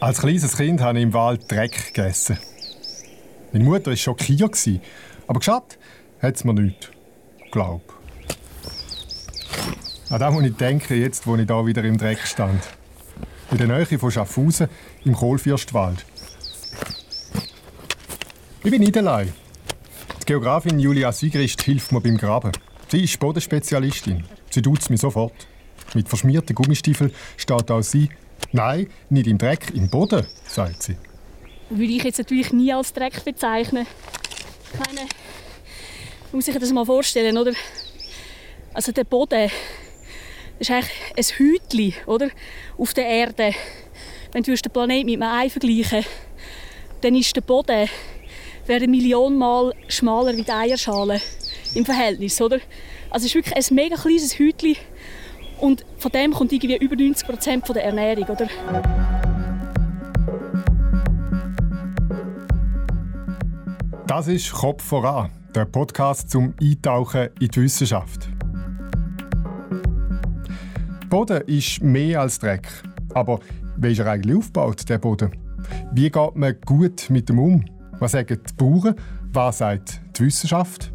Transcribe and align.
Als 0.00 0.20
kleines 0.20 0.56
Kind 0.56 0.80
habe 0.80 0.98
ich 0.98 1.02
im 1.02 1.12
Wald 1.12 1.50
Dreck 1.50 1.92
gegessen. 1.92 2.38
Meine 3.52 3.64
Mutter 3.64 3.90
war 3.90 3.96
schockiert, 3.96 4.56
aber 5.26 5.40
geschaut 5.40 5.76
hat 6.22 6.36
es 6.36 6.44
mir 6.44 6.54
nichts. 6.54 6.88
Glaub. 7.50 7.82
An 10.08 10.20
das 10.20 10.32
muss 10.32 10.44
ich 10.44 10.54
denken, 10.54 11.00
jetzt, 11.00 11.26
wo 11.26 11.34
ich 11.34 11.48
hier 11.48 11.66
wieder 11.66 11.82
im 11.82 11.98
Dreck 11.98 12.20
stand. 12.20 12.62
In 13.50 13.58
der 13.58 13.66
Nähe 13.66 13.98
von 13.98 14.12
Schaffhausen 14.12 14.68
im 15.04 15.14
Kohlfürstwald. 15.14 16.04
Ich 18.62 18.70
bin 18.70 18.98
allein. 18.98 19.32
Die 20.22 20.26
Geografin 20.26 20.78
Julia 20.78 21.10
Sigrist 21.10 21.62
hilft 21.62 21.90
mir 21.90 22.00
beim 22.00 22.18
Graben. 22.18 22.52
Sie 22.86 23.02
ist 23.02 23.18
Bodenspezialistin. 23.18 24.22
Sie 24.48 24.62
tut 24.62 24.88
mir 24.90 24.96
sofort. 24.96 25.48
Mit 25.94 26.08
verschmierten 26.08 26.54
Gummistiefeln 26.54 27.12
steht 27.36 27.70
auch 27.72 27.82
sie 27.82 28.10
Nein, 28.52 28.88
nicht 29.10 29.26
im 29.26 29.38
Dreck, 29.38 29.70
im 29.74 29.88
Boden, 29.88 30.26
sagt 30.46 30.82
sie. 30.82 30.96
Würde 31.70 31.92
ich 31.92 32.02
jetzt 32.02 32.18
natürlich 32.18 32.52
nie 32.52 32.72
als 32.72 32.92
Dreck 32.92 33.24
bezeichnen. 33.24 33.86
Ich 34.72 34.78
meine, 34.78 35.00
man 35.00 35.08
muss 36.32 36.46
sich 36.46 36.58
das 36.58 36.72
mal 36.72 36.84
vorstellen, 36.84 37.36
oder? 37.36 37.52
Also 38.72 38.92
der 38.92 39.04
Boden, 39.04 39.50
ist 40.58 40.70
eigentlich 40.70 40.90
ein 41.16 41.24
Hütchen, 41.36 41.94
oder? 42.06 42.30
Auf 42.76 42.94
der 42.94 43.06
Erde. 43.06 43.54
Wenn 44.32 44.42
du 44.42 44.54
den 44.54 44.72
Planeten 44.72 45.06
mit 45.06 45.22
einem 45.22 45.32
Ei 45.32 45.50
vergleichen 45.50 46.04
dann 47.00 47.14
ist 47.14 47.34
der 47.36 47.42
Boden 47.42 47.88
eine 48.68 48.88
Million 48.88 49.38
Mal 49.38 49.72
schmaler 49.86 50.36
wie 50.36 50.42
die 50.42 50.50
Eierschale 50.50 51.20
im 51.74 51.84
Verhältnis, 51.84 52.40
oder? 52.40 52.58
Also 53.08 53.24
es 53.24 53.26
ist 53.26 53.34
wirklich 53.34 53.56
ein 53.56 53.74
mega 53.74 53.96
kleines 53.96 54.38
Hütchen 54.38 54.76
und 55.60 55.84
von 55.98 56.12
dem 56.12 56.32
kommt 56.32 56.52
irgendwie 56.52 56.76
über 56.76 56.96
90 56.96 57.26
Prozent 57.26 57.68
der 57.68 57.84
Ernährung, 57.84 58.24
oder? 58.24 58.48
Das 64.06 64.26
ist 64.26 64.52
Kopf 64.52 64.82
voran, 64.82 65.30
der 65.54 65.66
Podcast 65.66 66.30
zum 66.30 66.54
Eintauchen 66.60 67.28
in 67.40 67.48
die 67.48 67.62
Wissenschaft. 67.62 68.28
Boden 71.08 71.42
ist 71.46 71.82
mehr 71.82 72.20
als 72.20 72.38
Dreck. 72.38 72.68
Aber 73.14 73.40
wie 73.76 73.92
ist 73.92 73.98
er 73.98 74.06
eigentlich 74.06 74.36
aufgebaut, 74.36 74.88
der 74.88 74.98
Boden? 74.98 75.32
Wie 75.92 76.10
geht 76.10 76.36
man 76.36 76.56
gut 76.64 77.10
mit 77.10 77.28
dem 77.28 77.38
um? 77.38 77.64
Was 77.98 78.12
sagen 78.12 78.38
die 78.46 78.54
Bauern? 78.54 78.94
Was 79.32 79.58
sagt 79.58 80.00
die 80.16 80.24
Wissenschaft? 80.26 80.92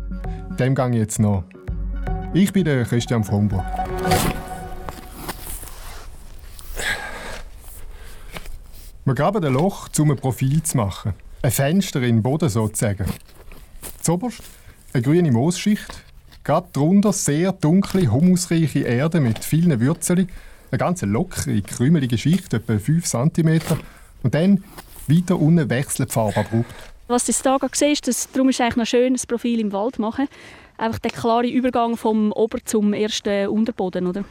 Dem 0.60 0.76
gehe 0.76 0.90
ich 0.90 0.96
jetzt 0.96 1.20
noch. 1.20 1.44
Ich 2.34 2.54
bin 2.54 2.66
der 2.66 2.84
Christian 2.84 3.24
Fromburg. 3.24 3.64
Wir 9.06 9.16
graben 9.16 9.44
ein 9.44 9.52
Loch, 9.52 9.90
um 10.00 10.12
ein 10.12 10.18
Profil 10.18 10.64
zu 10.64 10.78
machen. 10.78 11.14
Ein 11.42 11.52
Fenster 11.52 12.02
in 12.04 12.18
den 12.18 12.24
Boden 12.24 12.48
sozusagen. 12.48 13.06
Zoberst 14.00 14.42
eine 14.94 15.04
grüne 15.04 15.30
Moosschicht, 15.30 16.04
gerade 16.46 16.70
drunter 16.72 17.12
sehr 17.12 17.52
dunkle, 17.52 18.10
humusreiche 18.10 18.80
Erde 18.80 19.20
mit 19.20 19.44
vielen 19.44 19.86
Wurzeln, 19.86 20.30
eine 20.72 20.78
ganz 20.78 21.02
lockere, 21.02 21.62
krümelige 21.64 22.18
Schicht, 22.18 22.54
etwa 22.54 22.80
5 22.80 23.04
cm. 23.04 23.60
Und 24.24 24.34
dann 24.34 24.64
weiter 25.10 25.38
unten 25.38 25.70
wechselt 25.70 26.10
die 26.10 26.14
Farbe 26.14 26.38
abrupt. 26.38 26.74
Was 27.08 27.26
du 27.26 27.34
hier 27.34 27.60
gerade 27.60 27.76
siehst, 27.76 28.08
das, 28.08 28.32
darum 28.32 28.48
ist 28.48 28.56
es 28.56 28.62
eigentlich 28.62 28.78
noch 28.78 28.86
schön, 28.86 29.14
das 29.16 29.28
Profil 29.28 29.60
im 29.60 29.74
Wald 29.74 30.00
machen. 30.00 30.30
Einfach 30.78 31.00
der 31.00 31.12
klare 31.12 31.48
Übergang 31.48 31.98
vom 31.98 32.32
Ober- 32.32 32.64
zum 32.66 32.94
ersten 32.94 33.48
Unterboden, 33.48 34.08
oder? 34.08 34.26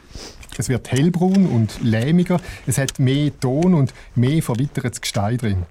Es 0.57 0.69
wird 0.69 0.91
hellbraun 0.91 1.47
und 1.47 1.81
lähmiger, 1.81 2.39
es 2.67 2.77
hat 2.77 2.99
mehr 2.99 3.31
Ton 3.39 3.73
und 3.73 3.93
mehr 4.15 4.43
verwittertes 4.43 5.01
Gestein 5.01 5.37
drin. 5.37 5.65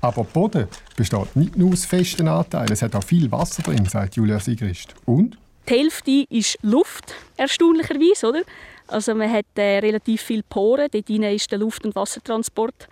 Aber 0.00 0.24
der 0.24 0.30
Boden 0.30 0.68
besteht 0.94 1.36
nicht 1.36 1.56
nur 1.56 1.72
aus 1.72 1.86
festen 1.86 2.28
Anteilen, 2.28 2.70
es 2.70 2.82
hat 2.82 2.94
auch 2.94 3.04
viel 3.04 3.30
Wasser 3.32 3.62
drin, 3.62 3.86
sagt 3.86 4.16
Julia 4.16 4.38
Sigrist. 4.38 4.94
Und? 5.06 5.38
Die 5.68 5.74
Hälfte 5.74 6.26
ist 6.28 6.58
Luft, 6.62 7.14
erstaunlicherweise, 7.36 8.28
oder? 8.28 8.42
Also 8.88 9.14
man 9.14 9.32
hat 9.32 9.46
äh, 9.56 9.78
relativ 9.78 10.22
viele 10.22 10.42
Poren, 10.42 10.88
dort 10.92 11.10
ist 11.10 11.50
der 11.50 11.58
Luft- 11.58 11.84
und 11.84 11.94
Wassertransport 11.94 12.88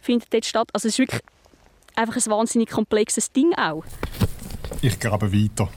findet 0.00 0.32
dort 0.32 0.44
statt. 0.44 0.68
Also 0.72 0.88
es 0.88 0.94
ist 0.94 0.98
wirklich 0.98 1.20
einfach 1.96 2.16
ein 2.16 2.30
wahnsinnig 2.30 2.70
komplexes 2.70 3.32
Ding 3.32 3.52
auch. 3.54 3.84
Ich 4.82 4.98
grabe 5.00 5.32
weiter. 5.32 5.68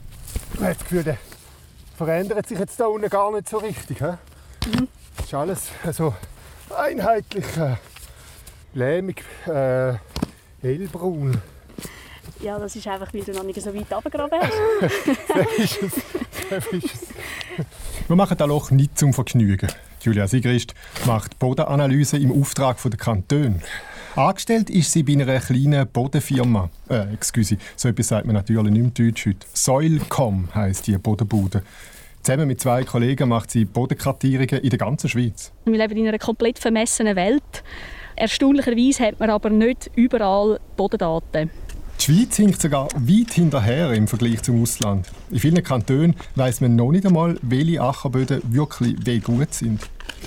Ich 0.54 0.60
habe 0.60 0.74
das 0.74 0.80
Gefühl, 0.80 1.04
der 1.04 1.18
verändert 1.98 2.48
sich 2.48 2.60
jetzt 2.60 2.80
da 2.80 2.86
unten 2.86 3.10
gar 3.10 3.32
nicht 3.32 3.50
so 3.50 3.58
richtig. 3.58 4.00
He? 4.00 4.14
Mhm. 4.70 4.88
ist 5.24 5.34
alles 5.34 5.70
so 5.92 6.14
einheitlich, 6.76 7.46
äh, 7.58 7.76
lähmig, 8.74 9.24
äh, 9.48 9.94
hellbraun. 10.62 11.42
Ja, 12.40 12.60
das 12.60 12.76
ist 12.76 12.88
einfach, 12.88 13.14
weil 13.14 13.24
du 13.24 13.32
noch 13.32 13.44
nicht 13.44 13.62
so 13.62 13.74
weit 13.74 13.92
runtergegraben 13.92 14.40
hast. 14.42 14.54
das 15.30 15.58
ist 15.58 15.84
es. 15.84 15.94
Das 16.50 16.66
ist 16.68 16.86
es. 16.86 17.02
Wir 18.08 18.16
machen 18.16 18.38
das 18.38 18.48
Loch 18.48 18.72
nicht 18.72 18.98
zum 18.98 19.14
Vergnügen. 19.14 19.70
Julia 20.02 20.28
Sigrist 20.28 20.74
macht 21.06 21.40
Bodenanalyse 21.40 22.18
im 22.18 22.32
Auftrag 22.32 22.82
der 22.82 22.98
Kantone. 22.98 23.62
Angestellt 24.16 24.70
ist 24.70 24.92
sie 24.92 25.02
bei 25.02 25.14
einer 25.14 25.40
kleinen 25.40 25.88
Bodenfirma. 25.88 26.70
Äh, 26.88 27.14
excuse, 27.14 27.58
so 27.76 27.90
etwas 27.90 28.10
sagt 28.10 28.28
man 28.28 28.36
natürlich 28.36 28.72
nicht 28.72 28.80
im 28.80 28.94
Deutsch 28.94 29.26
heute. 29.26 29.48
Soilcom 29.54 30.50
heisst 30.54 30.86
die 30.86 30.96
Bodenbude. 31.00 31.64
Zusammen 32.22 32.48
mit 32.48 32.62
zwei 32.62 32.84
Kollegen 32.84 33.30
macht 33.30 33.50
sie 33.50 33.66
Bodenkartierungen 33.66 34.62
in 34.62 34.70
der 34.70 34.78
ganzen 34.78 35.10
Schweiz. 35.10 35.52
Wir 35.66 35.80
leben 35.80 35.98
in 35.98 36.08
einer 36.08 36.20
komplett 36.20 36.60
vermessenen 36.60 37.16
Welt. 37.16 37.64
Erstaunlicherweise 38.16 39.08
hat 39.08 39.20
man 39.20 39.32
aber 39.32 39.50
nicht 39.50 39.90
überall 39.96 40.60
Bodendaten. 40.78 41.50
Die 42.00 42.04
Schweiz 42.04 42.36
hinkt 42.36 42.62
sogar 42.62 42.90
weit 42.94 43.34
hinterher 43.34 43.94
im 43.94 44.08
Vergleich 44.08 44.44
zum 44.44 44.62
Ausland. 44.62 45.08
In 45.32 45.40
vielen 45.40 45.64
Kantonen 45.64 46.16
weiß 46.36 46.62
man 46.62 46.76
noch 46.76 46.92
nicht 46.92 47.08
einmal, 47.08 47.40
welche 47.42 47.82
Ackerböden 47.82 48.42
wirklich 48.54 48.96
wie 49.06 49.20
gut 49.20 49.56
sind. 49.56 49.82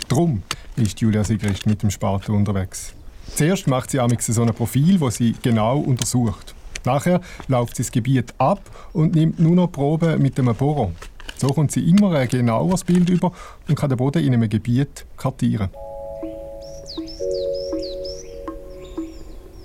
Darum 0.09 0.43
ist 0.75 1.01
Julia 1.01 1.23
Sigrist 1.23 1.67
mit 1.67 1.85
dem 1.85 1.91
Spaten 1.93 2.35
unterwegs. 2.35 2.97
Zuerst 3.37 3.67
macht 3.67 3.91
sie 3.91 4.01
so 4.33 4.41
ein 4.41 4.55
Profil, 4.55 4.99
das 4.99 5.17
sie 5.17 5.35
genau 5.43 5.79
untersucht. 5.79 6.55
Nachher 6.87 7.21
läuft 7.49 7.77
sie 7.77 7.83
das 7.83 7.93
Gebiet 7.93 8.33
ab 8.39 8.63
und 8.95 9.15
nimmt 9.15 9.39
nur 9.39 9.55
noch 9.55 9.71
Proben 9.71 10.23
mit 10.23 10.39
dem 10.39 10.47
Bohrer. 10.55 10.91
So 11.37 11.49
kommt 11.49 11.71
sie 11.71 11.87
immer 11.87 12.13
ein 12.13 12.29
genaueres 12.29 12.83
Bild 12.83 13.11
über 13.11 13.33
und 13.69 13.75
kann 13.75 13.91
den 13.91 13.99
Boden 13.99 14.25
in 14.25 14.33
einem 14.33 14.49
Gebiet 14.49 15.05
kartieren. 15.19 15.69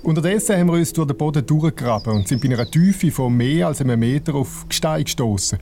Unterdessen 0.03 0.57
haben 0.57 0.67
wir 0.67 0.73
uns 0.73 0.91
durch 0.91 1.07
den 1.07 1.15
Boden 1.15 1.45
durchgegraben 1.45 2.13
und 2.13 2.27
sind 2.27 2.41
bei 2.41 2.49
einer 2.49 2.69
Tiefe 2.69 3.09
von 3.09 3.33
mehr 3.33 3.67
als 3.67 3.79
einem 3.79 4.01
Meter 4.01 4.35
auf 4.35 4.65
Gestein 4.67 5.05
gestoßen. 5.05 5.59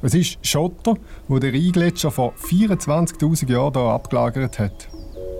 Es 0.00 0.14
ist 0.14 0.38
Schotter, 0.46 0.94
wo 1.26 1.40
der 1.40 1.52
Rheingletscher 1.52 2.12
vor 2.12 2.34
24.000 2.34 3.50
Jahren 3.50 3.72
hier 3.72 3.82
abgelagert 3.82 4.60
hat. 4.60 4.88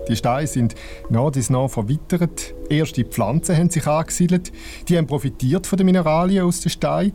Die 0.09 0.15
Steine 0.15 0.47
sind 0.47 0.73
nach 1.09 1.29
dies 1.29 1.51
nach 1.51 1.69
verwittert. 1.69 2.55
Erste 2.67 3.05
Pflanzen 3.05 3.55
haben 3.55 3.69
sich 3.69 3.85
angesiedelt. 3.85 4.51
Die 4.87 4.97
haben 4.97 5.05
profitiert 5.05 5.67
von 5.67 5.77
den 5.77 5.85
Mineralien 5.85 6.45
aus 6.45 6.61
den 6.61 6.71
Steinen 6.71 7.13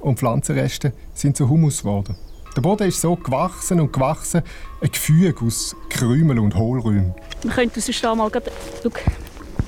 und 0.00 0.18
Pflanzenreste 0.18 0.92
sind 1.14 1.38
zu 1.38 1.48
Humus 1.48 1.78
geworden. 1.78 2.16
Der 2.54 2.60
Boden 2.60 2.86
ist 2.86 3.00
so 3.00 3.16
gewachsen 3.16 3.80
und 3.80 3.94
gewachsen, 3.94 4.42
ein 4.82 4.92
Gefüge 4.92 5.44
aus 5.44 5.74
Krümel 5.88 6.38
und 6.38 6.54
Hohlräumen. 6.54 7.14
Wir 7.42 7.50
könnten 7.50 7.80
sonst 7.80 8.02
mal 8.02 8.28
grad, 8.30 8.44
look, 8.84 9.00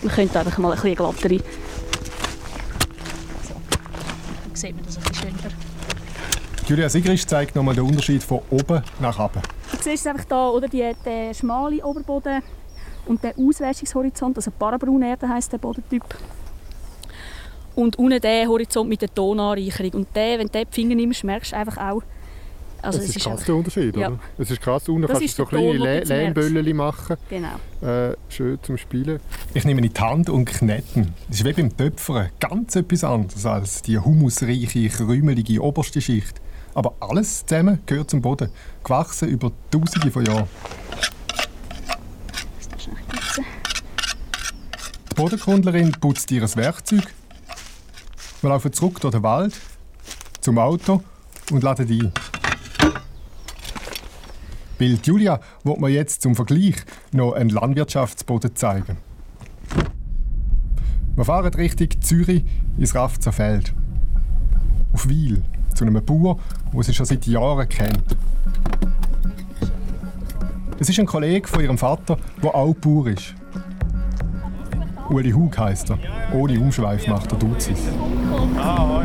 wir 0.03 0.10
könnten 0.10 0.37
einfach 0.37 0.58
mal 0.58 0.72
ein 0.72 0.75
bisschen 0.75 0.94
glattere. 0.94 1.38
So. 3.43 3.54
Dann 4.44 4.54
sieht 4.54 4.76
man 4.76 4.84
das 4.84 4.98
ein 4.98 5.03
bisschen 5.04 5.31
schöner. 5.31 5.54
Julia 6.69 6.88
Sigrist 6.88 7.31
zeigt 7.31 7.56
nochmal 7.56 7.75
den 7.75 7.84
Unterschied 7.84 8.22
von 8.22 8.41
oben 8.50 8.82
nach 9.00 9.19
unten. 9.19 9.41
Du 9.72 9.78
siehst 9.81 10.06
einfach 10.06 10.26
hier, 10.28 10.53
oder, 10.53 10.69
die, 10.69 10.93
der 11.04 11.32
schmale 11.32 11.84
Oberboden 11.84 12.43
und 13.06 13.23
der 13.23 13.35
Auswäschungshorizont, 13.38 14.37
also 14.37 14.50
Parabraunerde 14.50 15.29
heisst 15.29 15.53
der 15.53 15.58
Bodentyp. 15.58 16.05
Und 17.75 17.99
unten 17.99 18.20
der 18.20 18.47
Horizont 18.47 18.88
mit 18.88 19.03
der 19.03 19.14
Tonanreicherung. 19.14 19.93
Und 19.93 20.08
der, 20.14 20.38
wenn 20.38 20.47
du 20.47 20.53
den 20.53 20.67
Finger 20.70 20.94
nimmst, 20.94 21.25
merkst 21.25 21.53
du 21.53 21.56
einfach 21.56 21.76
auch, 21.76 22.03
also 22.82 22.99
das 22.99 23.08
ist, 23.08 23.17
ist 23.17 23.25
krass 23.25 23.44
der 23.44 23.55
Unterschied, 23.55 23.97
ja. 23.97 24.08
oder? 24.08 24.19
Es 24.38 24.50
ist 24.50 24.61
krass, 24.61 24.88
unten 24.88 25.06
kannst 25.06 25.23
du 25.23 25.29
so 25.29 25.44
kleine 25.44 26.05
Lehmböllen 26.05 26.76
machen. 26.76 27.17
Genau. 27.29 27.56
Äh, 27.82 28.17
schön 28.29 28.58
zum 28.62 28.79
Spielen. 28.79 29.19
Ich 29.55 29.64
nehme 29.64 29.81
in 29.81 29.93
die 29.93 30.00
Hand 30.00 30.31
und 30.31 30.44
kneten. 30.44 31.14
Das 31.29 31.38
ist 31.38 31.44
wie 31.44 31.52
beim 31.52 31.76
Töpfern. 31.76 32.31
Ganz 32.38 32.76
etwas 32.76 33.02
anderes 33.02 33.44
als 33.44 33.82
die 33.82 33.99
humusreiche, 33.99 34.88
krümelige 34.88 35.62
oberste 35.62 36.00
Schicht. 36.00 36.41
Aber 36.75 36.94
alles 37.00 37.44
zusammen 37.44 37.81
gehört 37.87 38.11
zum 38.11 38.23
Boden. 38.23 38.50
Gewachsen 38.85 39.29
über 39.29 39.50
Tausende 39.70 40.11
von 40.11 40.25
Jahren. 40.25 40.49
Die 45.16 45.22
Bodenkundlerin 45.22 45.92
putzt 45.92 46.30
ihr 46.30 46.42
Werkzeug. 46.42 47.06
Wir 48.42 48.50
laufen 48.50 48.70
zurück 48.74 49.00
durch 49.00 49.12
den 49.12 49.22
Wald, 49.22 49.58
zum 50.42 50.58
Auto 50.58 51.02
und 51.50 51.62
laden 51.62 51.88
ein. 51.88 52.12
Bild 54.76 55.06
Julia 55.06 55.40
wird 55.64 55.80
mir 55.80 55.88
jetzt 55.88 56.20
zum 56.20 56.36
Vergleich 56.36 56.74
noch 57.12 57.32
einen 57.32 57.48
Landwirtschaftsboden 57.48 58.54
zeigen. 58.56 58.98
Wir 61.14 61.24
fahren 61.24 61.54
Richtung 61.54 61.88
Zürich 62.02 62.44
ins 62.76 62.94
Rafzer 62.94 63.32
Feld. 63.32 63.72
Auf 64.92 65.08
Wiel, 65.08 65.42
zu 65.74 65.86
einem 65.86 66.04
Bauer, 66.04 66.38
der 66.74 66.82
sie 66.82 66.92
schon 66.92 67.06
seit 67.06 67.26
Jahren 67.26 67.66
kennt. 67.66 68.04
Es 70.78 70.90
ist 70.90 71.00
ein 71.00 71.06
Kollege 71.06 71.48
von 71.48 71.62
ihrem 71.62 71.78
Vater, 71.78 72.18
der 72.42 72.54
auch 72.54 72.74
Bauer 72.74 73.06
ist. 73.06 73.34
Uli 75.08 75.31
Hug 75.31 75.56
heisst 75.58 75.91
er. 75.91 75.99
Ohne 76.32 76.58
Umschweif 76.58 77.06
macht 77.06 77.32
er 77.32 77.38
Duzis. 77.38 77.88
Hallo. 78.56 79.03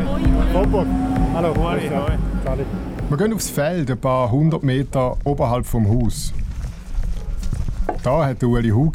Hallo. 1.34 1.54
Wir 3.08 3.16
gehen 3.16 3.32
aufs 3.32 3.50
Feld, 3.50 3.90
ein 3.90 3.98
paar 3.98 4.30
hundert 4.30 4.62
Meter 4.62 5.16
oberhalb 5.24 5.64
vom 5.66 5.88
Haus. 5.88 6.32
Da 8.02 8.26
hat 8.26 8.42
Uli 8.42 8.70
Hug, 8.70 8.94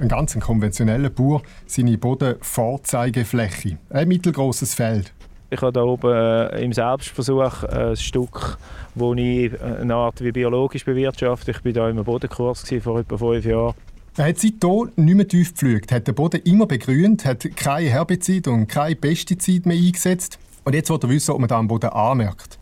ein 0.00 0.08
ganz 0.08 0.38
konventioneller 0.38 1.10
Bauer, 1.10 1.42
seine 1.66 1.98
Bodenvorzeigefläche. 1.98 3.76
Ein 3.90 4.08
mittelgroßes 4.08 4.74
Feld. 4.74 5.12
Ich 5.50 5.62
habe 5.62 5.78
hier 5.78 5.86
oben 5.86 6.12
äh, 6.12 6.64
im 6.64 6.72
Selbstversuch 6.72 7.62
ein 7.64 7.96
Stück, 7.96 8.58
wo 8.94 9.14
ich 9.14 9.52
eine 9.62 9.94
Art 9.94 10.20
wie 10.24 10.32
biologisch 10.32 10.84
bewirtschafte. 10.84 11.52
Ich 11.52 11.64
war 11.64 11.72
hier 11.72 11.88
im 11.88 12.02
Bodenkurs 12.02 12.64
vor 12.82 12.98
etwa 12.98 13.16
fünf 13.16 13.44
Jahren. 13.44 13.74
Er 14.18 14.28
hat 14.28 14.38
seitdem 14.38 14.92
nicht 14.96 15.14
mehr 15.14 15.28
tief 15.28 15.50
gepflügt, 15.50 15.92
hat 15.92 16.08
den 16.08 16.14
Boden 16.14 16.40
immer 16.44 16.64
begrünt, 16.64 17.26
hat 17.26 17.46
kein 17.54 17.86
Herbizid 17.88 18.48
und 18.48 18.66
kein 18.66 18.98
Pestizid 18.98 19.66
mehr 19.66 19.76
eingesetzt. 19.76 20.38
Und 20.64 20.74
jetzt 20.74 20.88
will 20.88 20.98
er 21.02 21.08
wissen, 21.10 21.32
ob 21.32 21.40
man 21.40 21.48
da 21.48 21.58
am 21.58 21.68
Boden 21.68 21.90
anmerkt. 21.90 22.58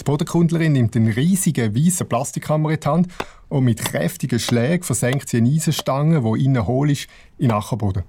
Die 0.00 0.04
Bodenkundlerin 0.04 0.72
nimmt 0.72 0.94
einen 0.94 1.12
riesigen 1.12 1.74
weißen 1.74 2.08
Plastikhammer 2.08 2.70
in 2.70 2.78
die 2.78 2.86
Hand 2.86 3.08
und 3.48 3.64
mit 3.64 3.84
kräftigen 3.84 4.38
Schlägen 4.38 4.84
versenkt 4.84 5.28
sie 5.28 5.38
eine 5.38 5.50
Eisenstange, 5.50 6.22
die 6.22 6.44
innen 6.44 6.64
hohl 6.64 6.92
ist, 6.92 7.08
in 7.38 7.48
den 7.48 7.56
Ackerboden. 7.56 8.04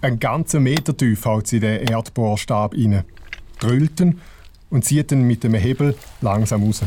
Einen 0.00 0.18
ganzen 0.18 0.64
Meter 0.64 0.96
tief 0.96 1.24
haut 1.24 1.46
sie 1.46 1.60
den 1.60 1.86
Erdbohrstab 1.86 2.74
rein, 2.74 3.04
drüllt 3.60 4.00
ihn 4.00 4.20
und 4.70 4.84
zieht 4.84 5.12
ihn 5.12 5.22
mit 5.22 5.44
dem 5.44 5.54
Hebel 5.54 5.96
langsam 6.20 6.64
raus. 6.64 6.82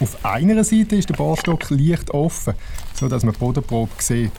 Auf 0.00 0.24
einer 0.24 0.64
Seite 0.64 0.96
ist 0.96 1.08
der 1.08 1.14
Bohrstock 1.14 1.70
leicht 1.70 2.10
offen, 2.10 2.54
sodass 2.94 3.24
man 3.24 3.32
die 3.32 3.38
Bodenprobe 3.38 3.92
sieht. 3.98 4.32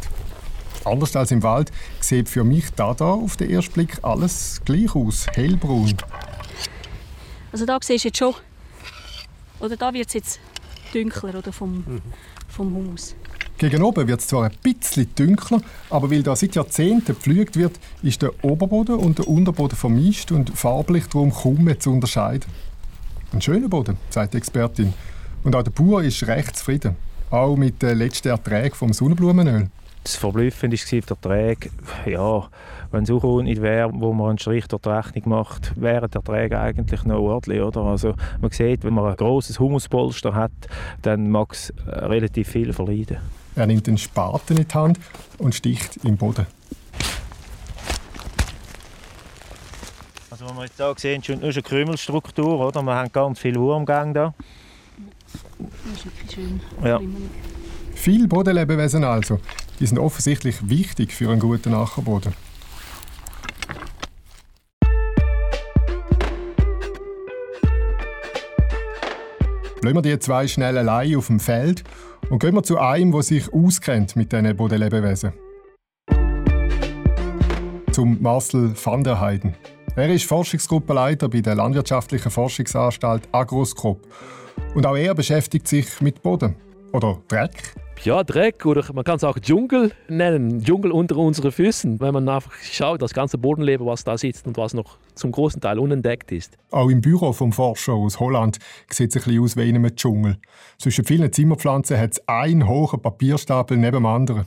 Anders 0.84 1.16
als 1.16 1.32
im 1.32 1.42
Wald 1.44 1.72
sieht 2.00 2.30
für 2.30 2.44
mich 2.44 2.72
da, 2.76 2.94
da 2.94 3.12
auf 3.12 3.38
den 3.38 3.50
ersten 3.50 3.74
Blick 3.74 3.98
alles 4.04 4.62
gleich 4.66 4.94
aus, 4.94 5.28
hellbraun. 5.34 5.96
Also 7.52 7.66
da 7.66 7.80
siehst 7.82 8.04
du 8.04 8.08
jetzt 8.10 8.18
schon, 8.18 8.36
oder 9.60 9.78
da 9.78 9.94
wird 9.94 10.08
es 10.08 10.14
jetzt 10.14 10.40
dunkler 10.94 11.40
oder 11.40 11.54
vom, 11.54 12.02
vom 12.50 12.92
Haus. 12.92 13.16
Gegen 13.58 13.82
oben 13.82 14.08
wird 14.10 14.20
es 14.20 14.28
zwar 14.28 14.44
ein 14.44 14.58
bisschen 14.62 15.08
dunkler, 15.16 15.62
aber 15.90 16.12
weil 16.12 16.22
da 16.22 16.36
seit 16.36 16.56
Jahrzehnten 16.56 17.06
gepflügt 17.06 17.56
wird, 17.56 17.80
ist 18.04 18.22
der 18.22 18.44
Oberboden 18.44 18.96
und 18.96 19.18
der 19.18 19.28
Unterboden 19.30 19.78
vermischt 19.78 20.34
und 20.34 20.50
farblich 20.58 21.06
darum 21.08 21.32
kaum 21.32 21.64
mehr 21.64 21.80
zu 21.80 21.92
unterscheiden. 21.92 22.52
Ein 23.32 23.42
schöner 23.42 23.70
Boden, 23.70 23.98
sagt 24.10 24.34
die 24.34 24.38
Expertin. 24.38 24.94
Und 25.46 25.56
auch 25.56 25.62
der 25.62 25.70
Bauer 25.70 26.02
ist 26.02 26.26
recht 26.26 26.56
zufrieden. 26.56 26.96
Auch 27.30 27.56
mit 27.56 27.80
den 27.84 28.00
letzten 28.00 28.30
Erträgen 28.30 28.74
vom 28.74 28.94
Sonnenblumenöl. 28.94 29.70
Das 30.04 30.16
Verblüffende 30.16 30.76
war 30.76 30.86
die 30.92 31.08
Erträge. 31.08 31.70
Ja, 32.08 32.50
wenn 32.92 33.04
es 33.04 33.12
auch 33.12 33.42
nicht 33.44 33.62
wäre, 33.62 33.92
wo 33.94 34.12
man 34.12 34.30
einen 34.30 34.38
Strich 34.40 34.68
durch 34.68 34.82
die 34.82 34.90
Rechnung 34.90 35.30
macht, 35.30 35.80
wären 35.80 36.10
die 36.10 36.16
Erträge 36.16 36.60
eigentlich 36.60 37.04
noch 37.04 37.20
ordentlich. 37.20 37.62
Oder? 37.62 37.82
Also 37.82 38.16
man 38.42 38.50
sieht, 38.50 38.84
wenn 38.84 38.96
man 38.96 39.06
ein 39.06 39.16
grosses 39.18 39.60
Humuspolster 39.60 40.34
hat, 40.34 40.52
dann 41.04 41.30
mag 41.30 41.54
es 41.54 41.70
äh, 41.70 41.92
relativ 41.92 42.50
viel 42.50 42.74
verleiden. 42.74 43.18
Er 43.56 43.68
nimmt 43.68 43.86
den 43.86 44.00
Spaten 44.00 44.58
in 44.58 44.68
die 44.68 44.74
Hand 44.74 45.00
und 45.38 45.54
sticht 45.54 45.98
im 46.04 46.18
Boden. 46.18 46.48
Also 50.32 50.46
was 50.46 50.56
wir 50.56 50.64
jetzt 50.64 51.02
hier 51.02 51.22
sehen, 51.22 51.42
ist 51.44 51.56
eine 51.56 51.62
Krümelstruktur. 51.62 52.66
Oder? 52.66 52.82
Wir 52.82 52.96
haben 52.96 53.12
ganz 53.12 53.38
viel 53.38 53.56
Wurmgang 53.58 54.12
da. 54.16 54.34
Das 55.60 55.98
ist 55.98 56.06
wirklich 56.06 56.32
schön. 56.32 56.60
Ja. 56.84 57.00
Viele 57.94 58.28
Bodenlebewesen 58.28 59.04
also. 59.04 59.40
Die 59.80 59.86
sind 59.86 60.00
offensichtlich 60.00 60.70
wichtig 60.70 61.14
für 61.14 61.30
einen 61.30 61.40
guten 61.40 61.74
Ackerboden. 61.74 62.34
Lassen 69.82 69.96
wir 69.96 70.02
die 70.02 70.20
zwei 70.20 70.48
schnell 70.48 70.78
allein 70.78 71.16
auf 71.16 71.28
dem 71.28 71.40
Feld 71.40 71.84
und 72.30 72.40
gehen 72.40 72.56
wir 72.56 72.64
zu 72.64 72.80
einem, 72.80 73.12
der 73.12 73.22
sich 73.22 73.54
auskennt 73.54 74.16
mit 74.16 74.32
diesen 74.32 74.56
Bodenlebewesen. 74.58 75.34
Zum 77.92 78.22
Marcel 78.22 78.74
van 78.84 79.04
der 79.04 79.22
Heiden. 79.22 79.54
Er 79.96 80.10
ist 80.10 80.26
Forschungsgruppenleiter 80.26 81.30
bei 81.30 81.42
der 81.42 81.56
Landwirtschaftlichen 81.56 82.32
Forschungsanstalt 82.32 83.30
Agroscop. 83.32 84.02
Und 84.76 84.86
auch 84.86 84.98
er 84.98 85.16
beschäftigt 85.16 85.70
sich 85.70 86.02
mit 86.02 86.22
Boden. 86.22 86.54
Oder 86.92 87.18
Dreck. 87.30 87.74
Ja, 88.04 88.26
Dreck 88.26 88.66
oder 88.66 88.84
man 88.94 89.06
kann 89.06 89.16
es 89.16 89.24
auch 89.24 89.40
Dschungel 89.40 89.94
nennen. 90.10 90.62
Dschungel 90.62 90.92
unter 90.92 91.16
unseren 91.16 91.54
Füßen, 91.54 92.02
wenn 92.02 92.14
man 92.14 92.28
einfach 92.28 92.52
schaut, 92.62 93.02
das 93.02 93.14
ganze 93.14 93.38
Bodenleben, 93.38 93.88
was 93.88 94.04
da 94.04 94.18
sitzt 94.18 94.46
und 94.46 94.58
was 94.58 94.74
noch 94.74 94.98
zum 95.16 95.32
großen 95.32 95.62
Teil 95.62 95.80
unentdeckt 95.80 96.30
ist. 96.34 96.58
Auch 96.72 96.90
im 96.90 97.00
Büro 97.00 97.32
vom 97.32 97.54
Forscher 97.54 97.94
aus 97.94 98.20
Holland 98.20 98.60
sieht 98.92 99.16
es 99.16 99.16
ein 99.16 99.24
bisschen 99.24 99.44
aus 99.44 99.56
wie 99.56 99.70
in 99.70 99.78
einem 99.78 99.96
Dschungel. 99.96 100.38
Zwischen 100.78 101.06
vielen 101.06 101.32
Zimmerpflanzen 101.32 101.98
hat 101.98 102.12
es 102.12 102.28
einen 102.28 102.68
hohen 102.68 103.02
Papierstapel 103.02 103.78
neben 103.78 103.94
dem 103.94 104.06
anderen. 104.06 104.46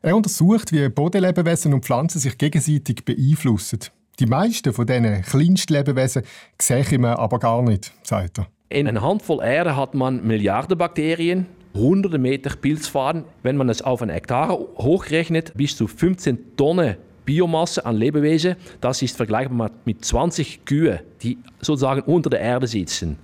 Er 0.00 0.16
untersucht, 0.16 0.72
wie 0.72 0.88
Bodenlebewesen 0.88 1.74
und 1.74 1.84
Pflanzen 1.84 2.18
sich 2.18 2.38
gegenseitig 2.38 3.04
beeinflussen. 3.04 3.80
Die 4.20 4.26
meisten 4.26 4.72
von 4.72 4.86
diesen 4.86 5.20
Kleinstlebewesen 5.20 6.22
sehe 6.58 6.98
man 6.98 7.14
aber 7.14 7.38
gar 7.38 7.60
nicht, 7.60 7.92
sagt 8.02 8.38
er. 8.38 8.46
In 8.72 8.86
einer 8.86 9.02
Handvoll 9.02 9.42
Erde 9.42 9.76
hat 9.76 9.94
man 9.94 10.24
Milliarden 10.24 10.78
Bakterien, 10.78 11.46
hunderte 11.74 12.18
Meter 12.18 12.54
Pilzfaden. 12.54 13.24
Wenn 13.42 13.56
man 13.56 13.68
es 13.68 13.82
auf 13.82 14.00
einen 14.00 14.12
Hektar 14.12 14.50
hochrechnet, 14.50 15.52
bis 15.56 15.76
zu 15.76 15.88
15 15.88 16.56
Tonnen 16.56 16.94
Biomasse 17.24 17.84
an 17.84 17.96
Lebewesen. 17.96 18.54
Das 18.80 19.02
ist 19.02 19.16
vergleichbar 19.16 19.72
mit 19.84 20.04
20 20.04 20.64
Kühe, 20.66 21.00
die 21.20 21.38
sozusagen 21.60 22.02
unter 22.02 22.30
der 22.30 22.42
Erde 22.42 22.68
sitzen. 22.68 23.18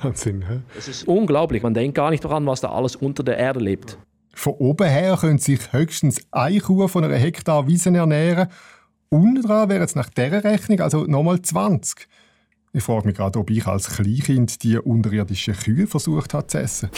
Wahnsinn, 0.00 0.42
hä? 0.48 0.60
Das 0.74 0.88
ist 0.88 1.06
unglaublich. 1.06 1.62
Man 1.62 1.74
denkt 1.74 1.94
gar 1.94 2.08
nicht 2.08 2.24
daran, 2.24 2.46
was 2.46 2.62
da 2.62 2.70
alles 2.70 2.96
unter 2.96 3.22
der 3.22 3.36
Erde 3.36 3.60
lebt. 3.60 3.98
Von 4.32 4.54
oben 4.54 4.88
her 4.88 5.18
können 5.20 5.38
sich 5.38 5.74
höchstens 5.74 6.22
eine 6.30 6.58
Kuh 6.60 6.88
von 6.88 7.04
einer 7.04 7.16
Hektar 7.16 7.66
Wiese 7.68 7.94
ernähren. 7.94 8.48
Unten 9.10 9.42
dran 9.42 9.68
wären 9.68 9.82
es 9.82 9.94
nach 9.94 10.08
dieser 10.08 10.42
Rechnung 10.42 10.80
also 10.80 11.04
nochmal 11.04 11.42
20. 11.42 12.08
Ich 12.76 12.82
frage 12.82 13.06
mich 13.06 13.16
gerade, 13.16 13.38
ob 13.38 13.48
ich 13.48 13.66
als 13.66 13.88
Kleinkind 13.88 14.62
die 14.62 14.76
unterirdischen 14.76 15.54
Kühe 15.54 15.86
versucht 15.86 16.34
habe 16.34 16.46
zu 16.46 16.58
essen. 16.58 16.90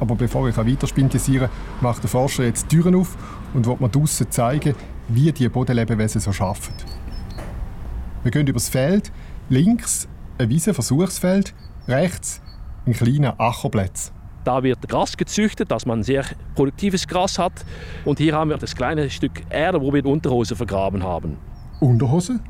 Aber 0.00 0.16
bevor 0.16 0.48
ich 0.48 0.56
weiter 0.56 0.88
spintisieren 0.88 1.46
kann, 1.46 1.56
macht 1.80 2.02
der 2.02 2.10
Forscher 2.10 2.42
jetzt 2.42 2.72
die 2.72 2.78
Türen 2.78 2.96
auf 2.96 3.16
und 3.54 3.68
will 3.68 3.76
mir 3.78 3.88
draussen 3.88 4.28
zeigen, 4.32 4.74
wie 5.06 5.30
die 5.30 5.48
Bodenlebewesen 5.48 6.20
so 6.20 6.32
arbeiten. 6.42 6.72
Wir 8.24 8.32
gehen 8.32 8.48
übers 8.48 8.68
Feld, 8.68 9.12
links 9.48 10.08
ein 10.38 10.48
Wiesenversuchsfeld, 10.48 11.54
rechts 11.86 12.40
ein 12.84 12.94
kleiner 12.94 13.40
Ackerplatz. 13.40 14.10
Da 14.42 14.64
wird 14.64 14.88
Gras 14.88 15.16
gezüchtet, 15.16 15.70
dass 15.70 15.86
man 15.86 16.02
sehr 16.02 16.24
produktives 16.56 17.06
Gras 17.06 17.38
hat. 17.38 17.64
Und 18.04 18.18
hier 18.18 18.34
haben 18.34 18.50
wir 18.50 18.58
das 18.58 18.74
kleine 18.74 19.08
Stück 19.08 19.40
Erde, 19.50 19.80
wo 19.80 19.92
wir 19.92 20.02
die 20.02 20.08
Unterhose 20.08 20.56
vergraben 20.56 21.04
haben. 21.04 21.36
Unterhose? 21.78 22.40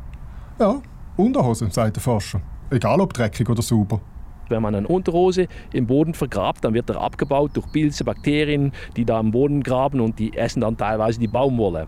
Ja, 0.58 0.80
Unterhose, 1.16 1.70
sagt 1.70 1.96
der 1.96 2.02
Forscher. 2.02 2.40
Egal 2.70 3.00
ob 3.00 3.12
dreckig 3.12 3.48
oder 3.48 3.62
sauber. 3.62 4.00
Wenn 4.48 4.62
man 4.62 4.74
eine 4.74 4.88
Unterhose 4.88 5.46
im 5.72 5.86
Boden 5.86 6.12
vergrabt, 6.12 6.64
dann 6.64 6.74
wird 6.74 6.90
er 6.90 7.00
abgebaut 7.00 7.52
durch 7.54 7.70
Pilze, 7.70 8.04
Bakterien, 8.04 8.72
die 8.96 9.04
da 9.04 9.20
im 9.20 9.30
Boden 9.30 9.62
graben 9.62 10.00
und 10.00 10.18
die 10.18 10.36
essen 10.36 10.60
dann 10.60 10.76
teilweise 10.76 11.20
die 11.20 11.28
Baumwolle. 11.28 11.86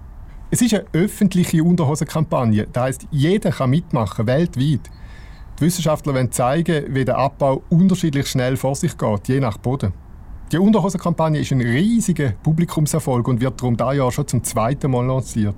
Es 0.51 0.63
ist 0.63 0.75
eine 0.75 0.85
öffentliche 0.93 1.63
Unterhosenkampagne. 1.63 2.69
Das 2.73 2.83
heisst, 2.85 3.09
jeder 3.11 3.51
kann 3.51 3.71
mitmachen, 3.71 4.27
weltweit. 4.27 4.91
Die 5.59 5.65
Wissenschaftler 5.65 6.15
wollen 6.15 6.31
zeigen, 6.31 6.95
wie 6.95 7.05
der 7.05 7.19
Abbau 7.19 7.63
unterschiedlich 7.69 8.29
schnell 8.29 8.57
vor 8.57 8.77
sich 8.77 8.97
geht, 8.97 9.29
je 9.29 9.41
nach 9.41 9.59
Boden. 9.59 9.93
Die 10.53 10.59
Unterhosenkampagne 10.59 11.41
ist 11.41 11.51
ein 11.51 11.61
riesiger 11.61 12.31
Publikumserfolg 12.45 13.27
und 13.27 13.41
wird 13.41 13.61
darum 13.61 13.77
dieses 13.77 13.97
Jahr 13.97 14.13
schon 14.13 14.29
zum 14.29 14.45
zweiten 14.45 14.93
Mal 14.93 15.05
lanciert. 15.05 15.57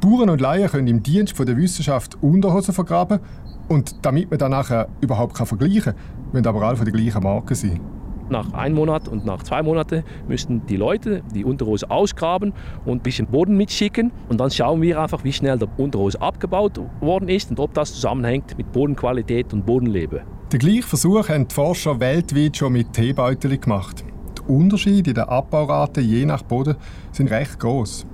Bauern 0.00 0.30
und 0.30 0.40
Laien 0.40 0.68
können 0.68 0.86
im 0.86 1.02
Dienst 1.02 1.38
der 1.38 1.56
Wissenschaft 1.56 2.16
Unterhosen 2.22 2.72
vergraben 2.72 3.20
und 3.68 4.04
damit 4.04 4.30
man 4.30 4.38
dann 4.38 4.52
nachher 4.52 4.88
überhaupt 5.00 5.36
vergleichen 5.36 5.94
kann, 5.94 5.94
müssen 6.32 6.46
aber 6.46 6.62
alle 6.62 6.76
von 6.76 6.86
der 6.86 6.94
gleichen 6.94 7.22
Marke 7.22 7.54
sein. 7.54 7.80
Nach 8.30 8.52
einem 8.54 8.76
Monat 8.76 9.08
und 9.08 9.26
nach 9.26 9.42
zwei 9.42 9.62
Monaten 9.62 10.04
müssten 10.28 10.64
die 10.66 10.76
Leute 10.76 11.22
die 11.34 11.44
Unterhose 11.44 11.90
ausgraben 11.90 12.52
und 12.84 12.98
ein 12.98 13.02
bisschen 13.02 13.26
Boden 13.26 13.56
mitschicken. 13.56 14.12
Und 14.28 14.40
dann 14.40 14.50
schauen 14.52 14.80
wir 14.80 15.00
einfach, 15.00 15.24
wie 15.24 15.32
schnell 15.32 15.58
der 15.58 15.68
Unterhose 15.78 16.22
abgebaut 16.22 16.80
worden 17.00 17.28
ist 17.28 17.50
und 17.50 17.58
ob 17.58 17.74
das 17.74 17.92
zusammenhängt 17.92 18.56
mit 18.56 18.70
Bodenqualität 18.70 19.52
und 19.52 19.66
Bodenleben. 19.66 20.20
Den 20.52 20.60
gleichen 20.60 20.82
Versuch 20.84 21.28
haben 21.28 21.48
die 21.48 21.54
Forscher 21.54 21.98
weltweit 21.98 22.56
schon 22.56 22.72
mit 22.72 22.92
Teebeuteln 22.92 23.60
gemacht. 23.60 24.04
Die 24.38 24.52
Unterschiede 24.52 25.10
in 25.10 25.14
der 25.14 25.28
Abbaurate 25.28 26.00
je 26.00 26.24
nach 26.24 26.42
Boden 26.42 26.76
sind 27.10 27.30
recht 27.32 27.58
groß. 27.58 28.06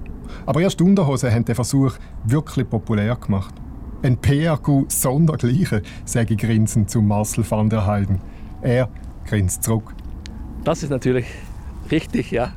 Aber 0.44 0.60
erst 0.60 0.80
Unterhosen 0.80 1.32
haben 1.32 1.44
den 1.44 1.54
Versuch 1.54 1.94
wirklich 2.24 2.68
populär 2.68 3.16
gemacht. 3.16 3.54
Ein 4.02 4.18
PRQ 4.18 4.84
sondergleichen, 4.88 5.82
sage 6.04 6.34
ich 6.34 6.40
grinsend 6.40 6.90
zu 6.90 7.00
Marcel 7.00 7.48
van 7.48 7.70
der 7.70 7.86
Heiden. 7.86 8.20
Er 8.62 8.88
grinst 9.26 9.64
zurück. 9.64 9.94
Das 10.64 10.82
ist 10.82 10.90
natürlich 10.90 11.26
richtig, 11.90 12.30
ja. 12.30 12.52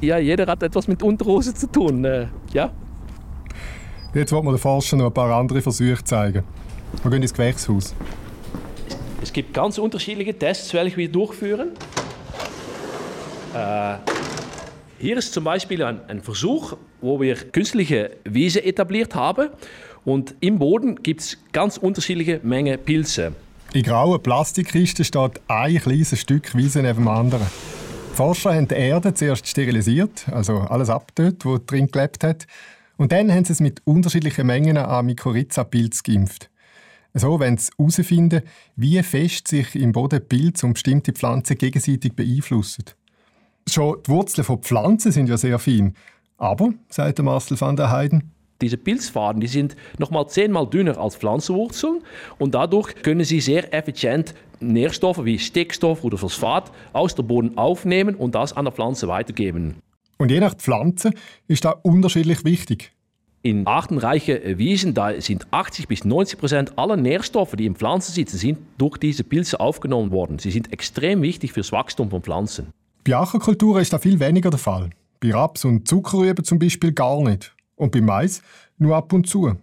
Ja, 0.00 0.18
jeder 0.18 0.46
hat 0.46 0.62
etwas 0.62 0.88
mit 0.88 1.02
Unterhose 1.02 1.54
zu 1.54 1.70
tun, 1.70 2.04
äh, 2.04 2.26
ja. 2.52 2.70
Jetzt 4.14 4.32
wollen 4.32 4.44
wir 4.44 4.52
den 4.52 4.58
Forschern 4.58 4.98
noch 4.98 5.06
ein 5.06 5.14
paar 5.14 5.30
andere 5.30 5.62
Versuche 5.62 6.02
zeigen. 6.04 6.42
Wir 7.02 7.10
gehen 7.10 7.22
ins 7.22 7.32
Gewächshaus. 7.32 7.94
Es 9.22 9.32
gibt 9.32 9.54
ganz 9.54 9.78
unterschiedliche 9.78 10.36
Tests, 10.36 10.74
welche 10.74 10.96
wir 10.96 11.10
durchführen. 11.10 11.70
Äh, 13.54 13.94
hier 15.02 15.16
ist 15.16 15.32
zum 15.32 15.42
Beispiel 15.42 15.82
ein, 15.82 16.00
ein, 16.06 16.20
Versuch, 16.20 16.76
wo 17.00 17.20
wir 17.20 17.34
künstliche 17.34 18.12
Wiese 18.22 18.64
etabliert 18.64 19.16
haben. 19.16 19.48
Und 20.04 20.36
im 20.38 20.60
Boden 20.60 20.94
gibt 21.02 21.22
es 21.22 21.38
ganz 21.50 21.76
unterschiedliche 21.76 22.38
Mengen 22.44 22.78
Pilze. 22.78 23.32
In 23.72 23.82
grauen 23.82 24.22
Plastikkisten 24.22 25.04
steht 25.04 25.40
ein 25.48 25.76
kleines 25.78 26.20
Stück 26.20 26.56
Wiese 26.56 26.82
neben 26.82 27.00
dem 27.00 27.08
anderen. 27.08 27.48
Die 28.12 28.16
Forscher 28.16 28.54
haben 28.54 28.68
die 28.68 28.76
Erde 28.76 29.12
zuerst 29.12 29.48
sterilisiert, 29.48 30.28
also 30.30 30.58
alles 30.58 30.88
abgetötet, 30.88 31.44
was 31.46 31.66
drin 31.66 31.88
gelebt 31.88 32.22
hat. 32.22 32.46
Und 32.96 33.10
dann 33.10 33.32
haben 33.32 33.44
sie 33.44 33.54
es 33.54 33.60
mit 33.60 33.82
unterschiedlichen 33.84 34.46
Mengen 34.46 34.76
an 34.76 35.06
Mykorrhiza-Pilz 35.06 36.04
geimpft. 36.04 36.48
So 37.12 37.40
wollen 37.40 37.58
sie 37.58 37.72
herausfinden, 37.76 38.42
wie 38.76 39.02
fest 39.02 39.48
sich 39.48 39.74
im 39.74 39.90
Boden 39.90 40.24
Pilze 40.28 40.64
und 40.64 40.74
bestimmte 40.74 41.12
Pflanzen 41.12 41.58
gegenseitig 41.58 42.14
beeinflussen. 42.14 42.84
Schon 43.68 43.96
die 44.06 44.10
Wurzeln 44.10 44.44
von 44.44 44.62
Pflanzen 44.62 45.12
sind 45.12 45.28
ja 45.28 45.36
sehr 45.36 45.58
fein. 45.58 45.94
Aber, 46.36 46.70
sagt 46.88 47.20
Marcel 47.20 47.60
van 47.60 47.76
der 47.76 47.90
Heiden, 47.90 48.32
diese 48.62 48.76
Pilzfaden 48.76 49.40
die 49.40 49.48
sind 49.48 49.76
nochmal 49.98 50.28
zehnmal 50.28 50.68
dünner 50.68 50.96
als 50.96 51.16
Pflanzenwurzeln 51.16 52.00
und 52.38 52.54
dadurch 52.54 52.94
können 53.02 53.24
sie 53.24 53.40
sehr 53.40 53.74
effizient 53.74 54.34
Nährstoffe 54.60 55.24
wie 55.24 55.38
Stickstoff 55.38 56.04
oder 56.04 56.16
Phosphat 56.16 56.70
aus 56.92 57.16
dem 57.16 57.26
Boden 57.26 57.58
aufnehmen 57.58 58.14
und 58.14 58.34
das 58.36 58.52
an 58.52 58.64
der 58.64 58.72
Pflanze 58.72 59.08
weitergeben. 59.08 59.74
Und 60.18 60.30
je 60.30 60.38
nach 60.38 60.54
Pflanze 60.54 61.10
ist 61.48 61.64
das 61.64 61.74
unterschiedlich 61.82 62.44
wichtig. 62.44 62.92
In 63.44 63.66
artenreichen 63.66 64.56
Wiesen 64.56 64.94
da 64.94 65.20
sind 65.20 65.48
80 65.50 65.88
bis 65.88 66.04
90 66.04 66.38
Prozent 66.38 66.78
aller 66.78 66.96
Nährstoffe, 66.96 67.56
die 67.56 67.66
in 67.66 67.74
Pflanzen 67.74 68.12
sitzen, 68.12 68.36
sind 68.36 68.58
durch 68.78 68.98
diese 68.98 69.24
Pilze 69.24 69.58
aufgenommen 69.58 70.12
worden. 70.12 70.38
Sie 70.38 70.52
sind 70.52 70.72
extrem 70.72 71.22
wichtig 71.22 71.52
fürs 71.52 71.72
Wachstum 71.72 72.10
von 72.10 72.22
Pflanzen. 72.22 72.68
Bei 73.04 73.16
Ackerkulturen 73.16 73.82
ist 73.82 73.92
das 73.92 74.00
viel 74.00 74.20
weniger 74.20 74.50
der 74.50 74.60
Fall. 74.60 74.90
Bei 75.18 75.32
Raps 75.32 75.64
und 75.64 75.88
Zuckerrüben 75.88 76.44
zum 76.44 76.60
Beispiel 76.60 76.92
gar 76.92 77.20
nicht. 77.22 77.52
Und 77.74 77.90
bei 77.90 78.00
Mais 78.00 78.42
nur 78.78 78.94
ab 78.94 79.12
und 79.12 79.28
zu. 79.28 79.56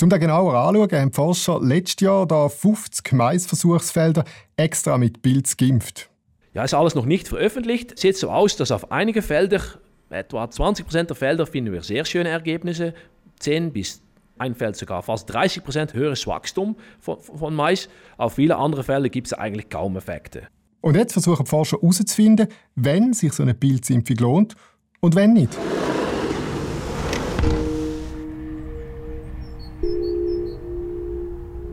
Um 0.00 0.08
das 0.08 0.18
genauer 0.18 0.54
anzuschauen, 0.54 1.00
haben 1.02 1.12
Forscher 1.12 1.60
letztes 1.60 2.06
Jahr 2.06 2.26
da 2.26 2.48
50 2.48 3.12
Maisversuchsfelder 3.12 4.24
extra 4.56 4.96
mit 4.96 5.20
Pilz 5.20 5.58
geimpft. 5.58 6.08
Ja, 6.54 6.64
ist 6.64 6.72
alles 6.72 6.94
noch 6.94 7.04
nicht 7.04 7.28
veröffentlicht. 7.28 7.98
Sieht 7.98 8.16
so 8.16 8.30
aus, 8.30 8.56
dass 8.56 8.70
auf 8.70 8.90
einige 8.90 9.20
Felder, 9.20 9.60
etwa 10.08 10.48
20 10.50 10.86
Prozent 10.86 11.10
der 11.10 11.16
Felder, 11.16 11.46
finden 11.46 11.74
wir 11.74 11.82
sehr 11.82 12.06
schöne 12.06 12.30
Ergebnisse. 12.30 12.94
10 13.40 13.74
bis 13.74 14.00
ein 14.38 14.54
Feld 14.54 14.74
sogar 14.76 15.02
fast 15.02 15.30
30 15.30 15.62
Prozent 15.64 15.92
höheres 15.92 16.26
Wachstum 16.26 16.76
von, 16.98 17.20
von 17.20 17.54
Mais. 17.54 17.90
Auf 18.16 18.34
viele 18.34 18.56
andere 18.56 18.84
Felder 18.84 19.10
gibt 19.10 19.26
es 19.26 19.34
eigentlich 19.34 19.68
kaum 19.68 19.98
Effekte. 19.98 20.48
Und 20.80 20.96
jetzt 20.96 21.12
versuchen 21.12 21.44
die 21.44 21.50
Forscher 21.50 21.78
herauszufinden, 21.80 22.48
wenn 22.74 23.12
sich 23.12 23.32
so 23.32 23.42
eine 23.42 23.54
Pilzimpfung 23.54 24.16
lohnt 24.18 24.56
und 25.00 25.14
wenn 25.14 25.32
nicht. 25.32 25.56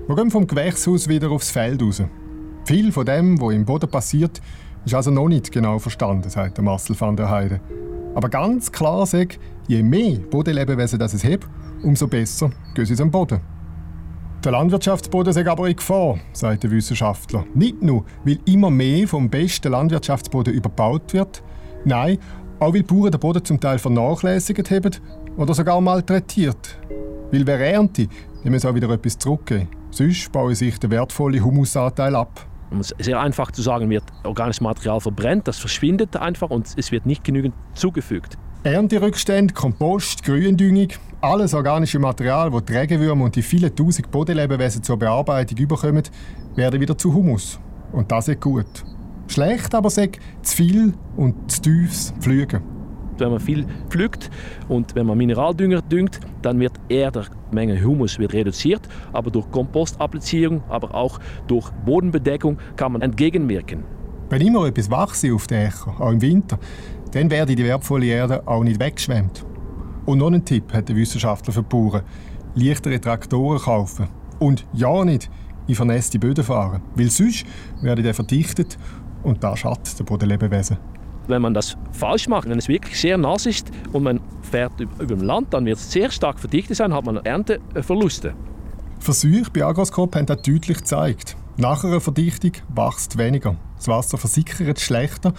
Wir 0.07 0.15
gehen 0.15 0.31
vom 0.31 0.47
Gewächshaus 0.47 1.07
wieder 1.07 1.31
aufs 1.31 1.51
Feld 1.51 1.81
raus. 1.81 2.03
Viel 2.65 2.91
von 2.91 3.05
dem, 3.05 3.39
was 3.41 3.53
im 3.53 3.65
Boden 3.65 3.89
passiert, 3.89 4.41
ist 4.85 4.93
also 4.93 5.11
noch 5.11 5.27
nicht 5.27 5.51
genau 5.51 5.79
verstanden, 5.79 6.29
sagt 6.29 6.61
Marcel 6.61 6.99
van 6.99 7.15
der 7.15 7.29
Heide. 7.29 7.61
Aber 8.15 8.29
ganz 8.29 8.71
klar 8.71 9.05
sagt, 9.05 9.39
je 9.67 9.81
mehr 9.81 10.19
Bodenlebewesen 10.19 10.99
das 10.99 11.13
es 11.13 11.23
hat, 11.23 11.41
umso 11.83 12.07
besser 12.07 12.51
gehen 12.75 12.85
sie 12.85 12.95
zum 12.95 13.09
Boden. 13.09 13.39
Der 14.43 14.51
Landwirtschaftsboden 14.51 15.31
ist 15.31 15.47
aber 15.47 15.69
in 15.69 15.75
Gefahr, 15.77 16.19
sagt 16.33 16.63
der 16.63 16.71
Wissenschaftler. 16.71 17.45
Nicht 17.53 17.81
nur, 17.81 18.03
weil 18.25 18.39
immer 18.43 18.69
mehr 18.69 19.07
vom 19.07 19.29
besten 19.29 19.71
Landwirtschaftsboden 19.71 20.53
überbaut 20.53 21.13
wird, 21.13 21.41
nein, 21.85 22.17
auch 22.59 22.73
weil 22.73 22.83
Bauern 22.83 23.11
den 23.11 23.21
Boden 23.21 23.45
zum 23.45 23.57
Teil 23.57 23.79
vernachlässigt 23.79 24.69
haben 24.69 24.91
oder 25.37 25.53
sogar 25.53 25.79
malträtiert. 25.79 26.77
Weil 27.31 27.47
wer 27.47 27.57
ernte, 27.57 28.09
dem 28.43 28.51
muss 28.51 28.65
auch 28.65 28.75
wieder 28.75 28.89
etwas 28.89 29.17
zurückgeben. 29.17 29.69
Sonst 29.91 30.29
bauen 30.33 30.53
sich 30.55 30.77
der 30.77 30.91
wertvolle 30.91 31.39
Humusanteil 31.39 32.13
ab. 32.13 32.45
Um 32.69 32.81
es 32.81 32.93
sehr 32.99 33.21
einfach 33.21 33.49
zu 33.51 33.61
sagen, 33.61 33.89
wird 33.89 34.03
organisches 34.25 34.59
Material 34.59 34.99
verbrennt, 34.99 35.47
das 35.47 35.57
verschwindet 35.57 36.17
einfach 36.17 36.49
und 36.49 36.67
es 36.75 36.91
wird 36.91 37.05
nicht 37.05 37.23
genügend 37.23 37.55
zugefügt. 37.75 38.37
Ernterückstände, 38.63 39.53
Kompost, 39.53 40.23
Gründüngung, 40.23 40.87
alles 41.19 41.53
organische 41.53 41.99
Material, 41.99 42.49
das 42.49 42.63
die 42.65 42.73
Regenwürmer 42.73 43.25
und 43.25 43.35
die 43.35 43.41
vielen 43.41 43.75
tausend 43.75 44.09
Bodenlebewesen 44.09 44.81
zur 44.81 44.97
Bearbeitung 44.97 45.57
überkommen, 45.57 46.03
werden 46.55 46.79
wieder 46.79 46.97
zu 46.97 47.13
Humus. 47.13 47.59
Und 47.91 48.11
das 48.11 48.29
ist 48.29 48.39
gut. 48.39 48.85
Schlecht 49.27 49.75
aber 49.75 49.89
sagt 49.89 50.19
zu 50.41 50.55
viel 50.55 50.93
und 51.17 51.51
zu 51.51 51.61
tiefes 51.61 52.13
Pflügen 52.19 52.61
wenn 53.17 53.29
man 53.29 53.39
viel 53.39 53.65
pflückt 53.89 54.29
und 54.67 54.95
wenn 54.95 55.05
man 55.05 55.17
Mineraldünger 55.17 55.81
düngt, 55.81 56.19
dann 56.41 56.59
wird 56.59 56.73
eher 56.89 57.11
die 57.11 57.21
Menge 57.51 57.81
Humus 57.83 58.17
wird 58.19 58.33
reduziert. 58.33 58.81
Aber 59.11 59.31
durch 59.31 59.49
Kompostapplizierung, 59.51 60.63
aber 60.69 60.93
auch 60.95 61.19
durch 61.47 61.69
Bodenbedeckung 61.85 62.57
kann 62.75 62.93
man 62.93 63.01
entgegenwirken. 63.01 63.83
Wenn 64.29 64.41
immer 64.41 64.65
etwas 64.65 64.89
wachse 64.89 65.33
auf 65.33 65.47
den 65.47 65.67
Äcker, 65.67 65.93
auch 65.99 66.11
im 66.11 66.21
Winter, 66.21 66.57
dann 67.13 67.29
werde 67.29 67.55
die 67.55 67.63
wertvolle 67.63 68.07
Erde 68.07 68.47
auch 68.47 68.63
nicht 68.63 68.79
weggeschwemmt. 68.79 69.45
Und 70.05 70.17
noch 70.17 70.31
ein 70.31 70.43
Tipp 70.43 70.73
hat 70.73 70.89
der 70.89 70.95
Wissenschaftler 70.95 71.53
für 71.53 71.61
die 71.61 71.69
Bauern. 71.69 72.01
Leichtere 72.55 72.99
Traktoren 72.99 73.59
kaufen. 73.59 74.07
Und 74.39 74.65
ja 74.73 75.05
nicht 75.05 75.29
in 75.67 75.75
vernässte 75.75 76.19
Böden 76.19 76.43
fahren. 76.43 76.81
Weil 76.95 77.09
sonst 77.09 77.45
werden 77.81 78.03
die 78.03 78.13
verdichtet 78.13 78.77
und 79.23 79.43
das 79.43 79.59
schadet 79.59 79.97
der 79.97 80.03
Bodenlebewesen 80.03 80.77
wenn 81.27 81.41
man 81.41 81.53
das 81.53 81.77
falsch 81.91 82.27
macht, 82.27 82.49
wenn 82.49 82.57
es 82.57 82.67
wirklich 82.67 82.99
sehr 82.99 83.17
nass 83.17 83.45
ist 83.45 83.71
und 83.91 84.03
man 84.03 84.19
fährt 84.41 84.79
über 84.79 85.05
dem 85.05 85.21
Land, 85.21 85.53
dann 85.53 85.65
wird 85.65 85.77
es 85.77 85.91
sehr 85.91 86.11
stark 86.11 86.39
verdichtet 86.39 86.77
sein, 86.77 86.93
hat 86.93 87.05
man 87.05 87.17
Ernteverluste. 87.17 88.33
Versuche 88.99 89.49
bei 89.51 89.63
Agroscope 89.63 90.17
haben 90.17 90.25
das 90.25 90.41
deutlich 90.41 90.79
gezeigt. 90.79 91.35
Nach 91.57 91.83
einer 91.83 92.01
Verdichtung 92.01 92.51
wächst 92.73 93.17
weniger, 93.17 93.55
das 93.77 93.87
Wasser 93.87 94.17
versickert 94.17 94.79
schlechter 94.79 95.33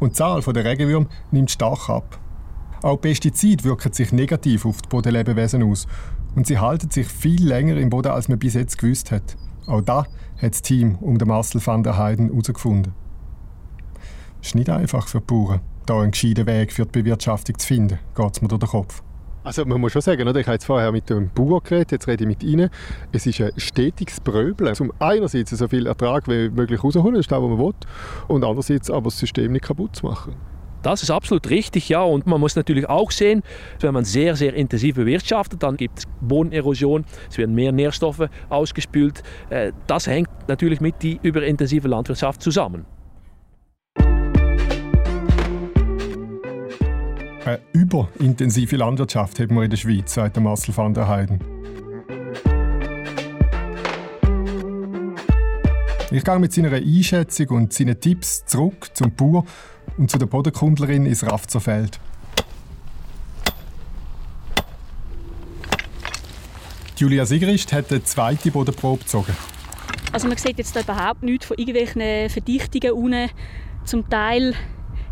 und 0.00 0.12
die 0.12 0.14
Zahl 0.14 0.40
der 0.40 0.64
Regenwürmer 0.64 1.06
nimmt 1.30 1.50
stark 1.50 1.88
ab. 1.88 2.18
Auch 2.82 2.96
Pestizide 2.96 3.64
wirken 3.64 3.92
sich 3.92 4.12
negativ 4.12 4.64
auf 4.64 4.80
die 4.82 4.88
Bodenlebewesen 4.88 5.62
aus 5.62 5.86
und 6.34 6.46
sie 6.46 6.58
halten 6.58 6.90
sich 6.90 7.06
viel 7.06 7.46
länger 7.46 7.76
im 7.76 7.90
Boden, 7.90 8.12
als 8.12 8.28
man 8.28 8.38
bis 8.38 8.54
jetzt 8.54 8.78
gewusst 8.78 9.10
hat. 9.10 9.36
Auch 9.66 9.82
da 9.82 10.06
hat 10.40 10.52
das 10.52 10.62
Team 10.62 10.96
um 11.00 11.18
den 11.18 11.28
Marcel 11.28 11.64
van 11.64 11.82
der 11.82 11.98
Heiden 11.98 12.30
herausgefunden. 12.30 12.94
Es 14.40 14.48
ist 14.48 14.54
nicht 14.54 14.70
einfach 14.70 15.06
für 15.06 15.20
die 15.20 15.26
Bauern, 15.26 15.60
da 15.84 16.00
einen 16.00 16.12
gescheiten 16.12 16.46
Weg 16.46 16.72
für 16.72 16.86
die 16.86 17.02
Bewirtschaftung 17.02 17.58
zu 17.58 17.66
finden, 17.66 17.98
geht 18.14 18.36
es 18.36 18.40
mir 18.40 18.48
durch 18.48 18.60
den 18.60 18.68
Kopf. 18.70 19.02
Also 19.42 19.64
man 19.64 19.80
muss 19.80 19.92
schon 19.92 20.02
sagen, 20.02 20.20
ich 20.20 20.26
habe 20.26 20.52
jetzt 20.52 20.66
vorher 20.66 20.92
mit 20.92 21.08
dem 21.08 21.30
Bauern 21.30 21.60
geredet, 21.64 21.92
jetzt 21.92 22.06
rede 22.06 22.24
ich 22.24 22.28
mit 22.28 22.42
Ihnen. 22.42 22.68
Es 23.10 23.26
ist 23.26 23.40
ein 23.40 23.52
stetiges 23.56 24.20
Bröbeln. 24.20 24.74
Zum 24.74 24.92
einerseits 24.98 25.50
so 25.50 25.66
viel 25.66 25.86
Ertrag 25.86 26.28
wie 26.28 26.50
möglich 26.50 26.84
rausholen, 26.84 27.14
das 27.14 27.20
ist 27.20 27.32
das, 27.32 27.40
was 27.40 27.48
man 27.48 27.58
will, 27.58 27.72
und 28.28 28.44
andererseits 28.44 28.90
aber 28.90 29.04
das 29.04 29.18
System 29.18 29.52
nicht 29.52 29.64
kaputt 29.64 29.96
zu 29.96 30.06
machen. 30.06 30.34
Das 30.82 31.02
ist 31.02 31.10
absolut 31.10 31.48
richtig, 31.48 31.88
ja. 31.88 32.02
Und 32.02 32.26
man 32.26 32.38
muss 32.40 32.54
natürlich 32.54 32.88
auch 32.88 33.10
sehen, 33.10 33.42
wenn 33.80 33.94
man 33.94 34.04
sehr, 34.04 34.36
sehr 34.36 34.54
intensiv 34.54 34.96
bewirtschaftet, 34.96 35.62
dann 35.62 35.76
gibt 35.76 36.00
es 36.00 36.04
Bodenerosion, 36.20 37.04
es 37.30 37.38
werden 37.38 37.54
mehr 37.54 37.72
Nährstoffe 37.72 38.28
ausgespült. 38.50 39.22
Äh, 39.48 39.72
das 39.86 40.06
hängt 40.06 40.28
natürlich 40.48 40.80
mit 40.80 41.02
der 41.02 41.16
überintensiven 41.22 41.90
Landwirtschaft 41.90 42.42
zusammen. 42.42 42.84
Eine 47.44 47.60
überintensive 47.72 48.76
Landwirtschaft 48.76 49.40
haben 49.40 49.56
wir 49.56 49.62
in 49.62 49.70
der 49.70 49.78
Schweiz, 49.78 50.12
sagt 50.12 50.38
Marcel 50.38 50.76
van 50.76 50.92
der 50.92 51.08
Heiden. 51.08 51.40
Ich 56.10 56.22
gehe 56.22 56.38
mit 56.38 56.52
seiner 56.52 56.72
Einschätzung 56.72 57.48
und 57.48 57.72
seinen 57.72 57.98
Tipps 57.98 58.44
zurück 58.44 58.90
zum 58.92 59.14
Bauer 59.14 59.44
und 59.96 60.10
zu 60.10 60.18
der 60.18 60.26
Bodenkundlerin 60.26 61.06
ins 61.06 61.24
Rafzerfeld. 61.24 61.98
Julia 66.96 67.24
Sigrist 67.24 67.72
hat 67.72 67.90
eine 67.90 68.04
zweite 68.04 68.50
Bodenprobe 68.50 68.98
gezogen. 69.04 69.34
Also 70.12 70.28
man 70.28 70.36
sieht 70.36 70.58
jetzt 70.58 70.76
überhaupt 70.76 71.22
nichts 71.22 71.46
von 71.46 71.56
irgendwelchen 71.56 72.28
Verdichtungen 72.28 72.92
unten. 72.92 73.30
Zum 73.84 74.10
Teil 74.10 74.54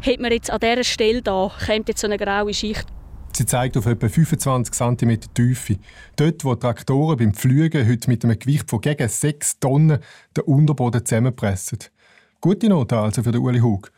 hat 0.01 0.21
man 0.21 0.33
jetzt 0.33 0.51
an 0.51 0.61
dieser 0.61 0.85
Stelle 0.85 1.23
da, 1.23 1.51
kommt 1.67 1.89
jetzt 1.89 2.01
so 2.01 2.07
eine 2.07 2.17
graue 2.17 2.55
Schicht. 2.55 2.87
Sie 3.33 3.47
zeigt 3.47 3.77
auf 3.77 3.87
etwa 3.87 4.09
25 4.09 4.75
cm 4.75 5.21
Tiefe. 5.35 5.77
Dort, 6.17 6.45
wo 6.45 6.55
Traktoren 6.55 7.19
beim 7.19 7.35
Pflügen 7.35 7.89
heute 7.89 8.11
mit 8.11 8.25
einem 8.25 8.39
Gewicht 8.39 8.69
von 8.69 8.81
gegen 8.81 9.09
6 9.09 9.61
Tonnen 9.61 9.99
den 10.37 10.45
Unterboden 10.45 11.05
zusammenpressen. 11.05 11.79
Gute 12.41 12.69
Note 12.69 12.97
also 12.97 13.23
für 13.23 13.33
den 13.33 13.41
Uli 13.41 13.61
Hug. 13.61 13.93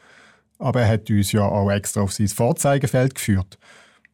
Aber 0.59 0.83
er 0.83 0.89
hat 0.89 1.09
uns 1.09 1.33
ja 1.33 1.43
auch 1.43 1.71
extra 1.71 2.03
auf 2.03 2.13
sein 2.13 2.29
Vorzeigefeld 2.29 3.15
geführt. 3.15 3.59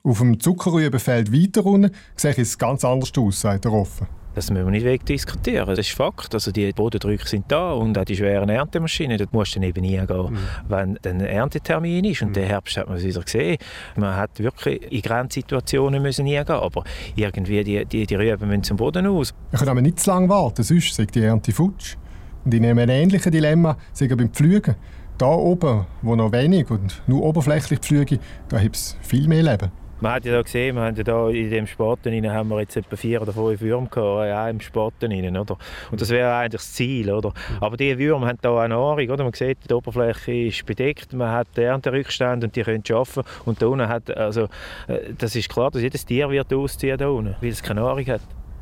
Auf 0.04 0.18
dem 0.18 0.38
Zuckerrübenfeld 0.38 1.32
weiter 1.32 1.66
unten 1.66 1.90
sieht 2.14 2.38
es 2.38 2.56
ganz 2.56 2.84
anders 2.84 3.10
aus, 3.16 3.40
sagt 3.40 3.64
er 3.64 3.72
offen. 3.72 4.06
Das 4.36 4.50
müssen 4.50 4.66
wir 4.66 4.70
nicht 4.70 4.84
wegdiskutieren. 4.84 5.66
Das 5.66 5.78
ist 5.78 5.92
Fakt. 5.92 6.34
Also 6.34 6.52
die 6.52 6.70
Bodendrücke 6.70 7.26
sind 7.26 7.46
da 7.48 7.72
und 7.72 7.96
auch 7.96 8.04
die 8.04 8.14
schweren 8.14 8.50
Erntemaschinen, 8.50 9.16
dort 9.16 9.32
musst 9.32 9.54
du 9.56 9.60
dann 9.60 9.70
eben 9.70 9.82
hingehen, 9.82 10.30
mhm. 10.30 10.38
wenn 10.68 10.98
ein 11.06 11.20
Erntetermin 11.22 12.04
ist. 12.04 12.20
Und 12.20 12.28
mhm. 12.28 12.32
den 12.34 12.44
Herbst 12.44 12.76
hat 12.76 12.86
man 12.86 12.98
es 12.98 13.04
wieder 13.04 13.22
gesehen. 13.22 13.56
Man 13.96 14.14
hat 14.14 14.38
wirklich 14.38 14.92
in 14.92 15.00
Grenzsituationen 15.00 16.02
müssen 16.02 16.26
hingehen, 16.26 16.54
aber 16.54 16.84
irgendwie 17.14 17.64
die, 17.64 17.86
die, 17.86 18.06
die 18.06 18.14
Rüben 18.14 18.46
müssen 18.46 18.62
zum 18.62 18.76
Boden 18.76 19.06
aus. 19.06 19.32
Ich 19.52 19.58
kann 19.58 19.70
aber 19.70 19.80
nicht 19.80 20.00
zu 20.00 20.10
lange 20.10 20.28
warten, 20.28 20.62
sonst 20.62 20.94
sagt 20.94 21.14
die 21.14 21.22
Ernte 21.22 21.52
futsch. 21.52 21.96
Und 22.44 22.52
in 22.52 22.66
einem 22.66 22.90
ähnlichen 22.90 23.32
Dilemma 23.32 23.78
sind 23.94 24.14
beim 24.14 24.28
Pflügen. 24.28 24.76
Da 25.16 25.28
oben, 25.28 25.86
wo 26.02 26.14
noch 26.14 26.30
wenig 26.32 26.70
und 26.70 27.00
nur 27.06 27.22
oberflächlich 27.22 27.78
pflüge, 27.78 28.18
da 28.50 28.60
gibt 28.60 28.76
es 28.76 28.98
viel 29.00 29.26
mehr 29.28 29.42
Leben. 29.42 29.70
Man 30.00 30.12
hat 30.12 30.26
ja 30.26 30.32
da 30.32 30.42
gesehen, 30.42 30.76
wir 30.76 30.82
haben 30.82 30.94
ja 30.94 31.02
da 31.02 31.30
in 31.30 31.48
dem 31.48 31.66
Spaten 31.66 32.30
haben 32.30 32.50
wir 32.50 32.60
jetzt 32.60 32.76
etwa 32.76 32.96
vier 32.96 33.22
oder 33.22 33.32
fünf 33.32 33.62
Würmer 33.62 33.88
gehabt, 33.88 34.28
ja, 34.28 34.48
im 34.50 34.60
Spaten 34.60 35.10
rein, 35.10 35.36
oder? 35.36 35.56
Und 35.90 36.00
das 36.00 36.10
wäre 36.10 36.34
eigentlich 36.34 36.60
das 36.60 36.74
Ziel, 36.74 37.10
oder? 37.10 37.32
Aber 37.60 37.78
diese 37.78 37.98
Würmer 37.98 38.26
haben 38.26 38.38
da 38.42 38.60
eine 38.60 38.74
Nahrung, 38.74 39.08
oder? 39.08 39.24
Man 39.24 39.32
sieht, 39.32 39.58
die 39.68 39.72
Oberfläche 39.72 40.32
ist 40.48 40.66
bedeckt, 40.66 41.14
man 41.14 41.30
hat 41.30 41.56
Ernterückstände 41.56 42.46
und 42.46 42.54
die 42.54 42.62
können 42.62 42.84
arbeiten. 42.90 43.22
Und 43.46 43.62
da 43.62 43.66
unten 43.68 43.88
hat, 43.88 44.14
also, 44.14 44.48
äh, 44.86 45.14
das 45.16 45.34
ist 45.34 45.48
klar, 45.48 45.70
dass 45.70 45.80
jedes 45.80 46.04
Tier 46.04 46.28
wird 46.28 46.52
ausziehen 46.52 46.98
da 46.98 47.08
unten, 47.08 47.34
weil 47.40 47.50
es 47.50 47.62
keine 47.62 47.80
Nahrung 47.80 48.06
hat. 48.06 48.20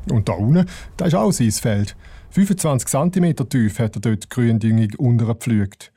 Und 0.09 0.29
da 0.29 0.33
unten, 0.33 0.65
das 0.95 1.09
ist 1.09 1.15
auch 1.15 1.31
sein 1.31 1.51
Feld. 1.51 1.97
25 2.29 2.87
cm 2.87 3.49
tief 3.49 3.79
hat 3.79 3.95
er 3.95 4.01
dort 4.01 4.23
die 4.23 4.29
Gründüngung 4.29 4.89
untergepflügt. 4.97 5.91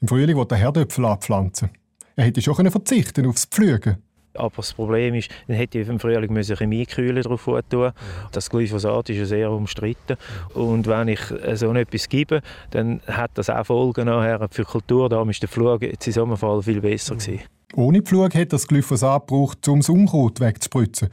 Im 0.00 0.08
Frühling 0.08 0.36
wollte 0.36 0.54
er 0.54 0.60
Herdöpfel 0.62 1.04
abpflanzen. 1.04 1.70
Er 2.16 2.24
hätte 2.24 2.40
schon 2.40 2.70
verzichten 2.70 3.26
aufs 3.26 3.44
Pflügen. 3.44 3.98
Aber 4.38 4.56
das 4.56 4.72
Problem 4.72 5.14
ist, 5.14 5.30
dann 5.46 5.56
hätte 5.56 5.78
ich 5.78 5.88
im 5.88 6.00
Frühling 6.00 6.32
müssen 6.32 6.56
Chemiekühle 6.56 7.22
drauf 7.22 7.48
tun. 7.68 7.92
Das 8.32 8.50
Glyphosat 8.50 9.10
ist 9.10 9.18
ja 9.18 9.24
sehr 9.24 9.50
umstritten. 9.50 10.16
Und 10.54 10.86
wenn 10.86 11.08
ich 11.08 11.20
so 11.54 11.72
etwas 11.74 12.08
gebe, 12.08 12.40
dann 12.70 13.00
hat 13.06 13.32
das 13.34 13.50
auch 13.50 13.66
Folgen 13.66 14.06
nachher 14.06 14.46
für 14.50 14.62
die 14.62 14.68
Kultur. 14.68 15.08
Da 15.08 15.22
ist 15.24 15.42
der 15.42 15.48
Flug 15.48 15.82
jetzt 15.82 16.06
in 16.06 16.12
diesem 16.12 16.36
Fall 16.36 16.62
viel 16.62 16.80
besser 16.80 17.16
gewesen. 17.16 17.40
Ohne 17.74 18.02
Pflug 18.02 18.34
hätte 18.34 18.56
das 18.56 18.66
Glyphosat 18.66 19.26
gebraucht, 19.26 19.68
um 19.68 19.80
das 19.80 19.88
Unkraut 19.88 20.40
wegzuspritzen. 20.40 21.08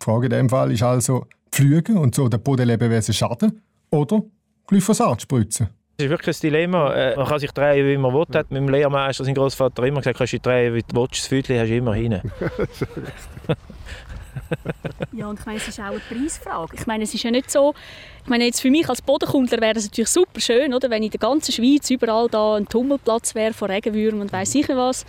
Die 0.00 0.04
Frage 0.04 0.26
in 0.26 0.30
diesem 0.30 0.48
Fall 0.48 0.72
ist 0.72 0.82
also, 0.82 1.26
Pflügen 1.52 1.98
und 1.98 2.14
so 2.14 2.28
den 2.28 2.42
Bodenlebewesen 2.42 3.12
schaden 3.12 3.60
oder 3.90 4.22
Glyphosat 4.66 5.22
spritzen? 5.22 5.68
Das 6.02 6.06
ist 6.06 6.10
wirklich 6.10 6.36
ein 6.36 6.40
Dilemma. 6.40 6.92
Äh, 6.94 7.14
man 7.16 7.26
kann 7.28 7.38
sich 7.38 7.52
drehen, 7.52 7.86
wie 7.86 7.96
man 7.96 8.12
will. 8.12 8.26
Hat 8.34 8.50
mit 8.50 8.60
dem 8.60 8.68
Lehrmeister, 8.68 9.24
sein 9.24 9.36
Großvater, 9.36 9.84
immer 9.84 10.00
gesagt, 10.00 10.18
kannst 10.18 10.32
du 10.32 10.38
dich 10.38 10.42
drehen, 10.42 10.74
wie 10.74 10.82
du 10.82 11.00
willst. 11.00 11.20
Das 11.20 11.28
Füdli 11.28 11.56
hast 11.56 11.68
du 11.68 11.76
immer 11.76 11.94
hin. 11.94 12.20
ja, 15.12 15.28
und 15.28 15.38
ich 15.38 15.46
meine, 15.46 15.58
es 15.58 15.68
ist 15.68 15.78
auch 15.78 15.84
eine 15.84 16.00
Preisfrage. 16.00 16.74
Ich 16.74 16.88
meine, 16.88 17.04
es 17.04 17.14
ist 17.14 17.22
ja 17.22 17.30
nicht 17.30 17.52
so, 17.52 17.72
ich 18.24 18.28
meine, 18.28 18.46
jetzt 18.46 18.60
für 18.60 18.70
mich 18.72 18.88
als 18.88 19.00
Bodenkundler 19.00 19.60
wäre 19.60 19.78
es 19.78 19.84
natürlich 19.84 20.10
super 20.10 20.40
schön, 20.40 20.74
oder, 20.74 20.90
wenn 20.90 21.04
in 21.04 21.10
der 21.10 21.20
ganzen 21.20 21.52
Schweiz 21.52 21.88
überall 21.88 22.28
da 22.28 22.56
ein 22.56 22.66
Tummelplatz 22.68 23.36
wäre 23.36 23.52
von 23.52 23.70
Regenwürmern 23.70 24.22
und 24.22 24.32
weiss 24.32 24.50
sicher 24.50 24.76
was. 24.76 25.06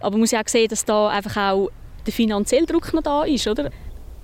Aber 0.00 0.10
man 0.10 0.20
muss 0.20 0.32
ja 0.32 0.40
auch 0.42 0.48
sehen, 0.48 0.68
dass 0.68 0.84
da 0.84 1.08
einfach 1.08 1.34
auch 1.38 1.70
der 2.04 2.12
finanzielle 2.12 2.66
Druck 2.66 2.92
noch 2.92 3.02
da 3.02 3.24
ist, 3.24 3.48
oder? 3.48 3.70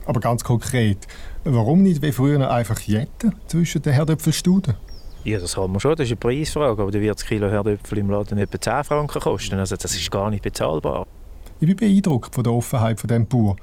Aber 0.05 0.21
ganz 0.21 0.45
konkret, 0.45 0.99
warum 1.45 1.83
nicht 1.83 2.03
wie 2.03 2.13
früher 2.13 2.51
einfach 2.51 2.81
jetten 2.81 3.35
zwischen 3.47 3.81
den 3.81 3.95
Herdöpfelstuden? 3.95 4.75
Ja, 5.25 5.39
das 5.39 5.57
haben 5.57 5.73
wir 5.73 5.81
schon. 5.81 5.95
Das 5.95 6.07
ist 6.07 6.13
eine 6.13 6.17
Preisfrage. 6.17 6.83
Aber 6.83 6.91
dann 6.91 7.01
wird 7.01 7.17
das 7.17 7.25
Kilo 7.25 7.49
Herdöpfel 7.49 7.99
im 7.99 8.11
Laden 8.11 8.39
etwa 8.39 8.61
10 8.61 8.85
Franken 8.85 9.21
kosten. 9.21 9.59
Also 9.59 9.77
das 9.77 9.95
ist 9.95 10.11
gar 10.11 10.31
nicht 10.31 10.43
bezahlbar. 10.43 11.07
Ich 11.61 11.67
bin 11.67 11.77
beeindruckt 11.77 12.35
von 12.35 12.43
der 12.43 12.53
Offenheit 12.53 12.99
von 12.99 13.07
dem 13.07 13.27
Bauer, 13.27 13.57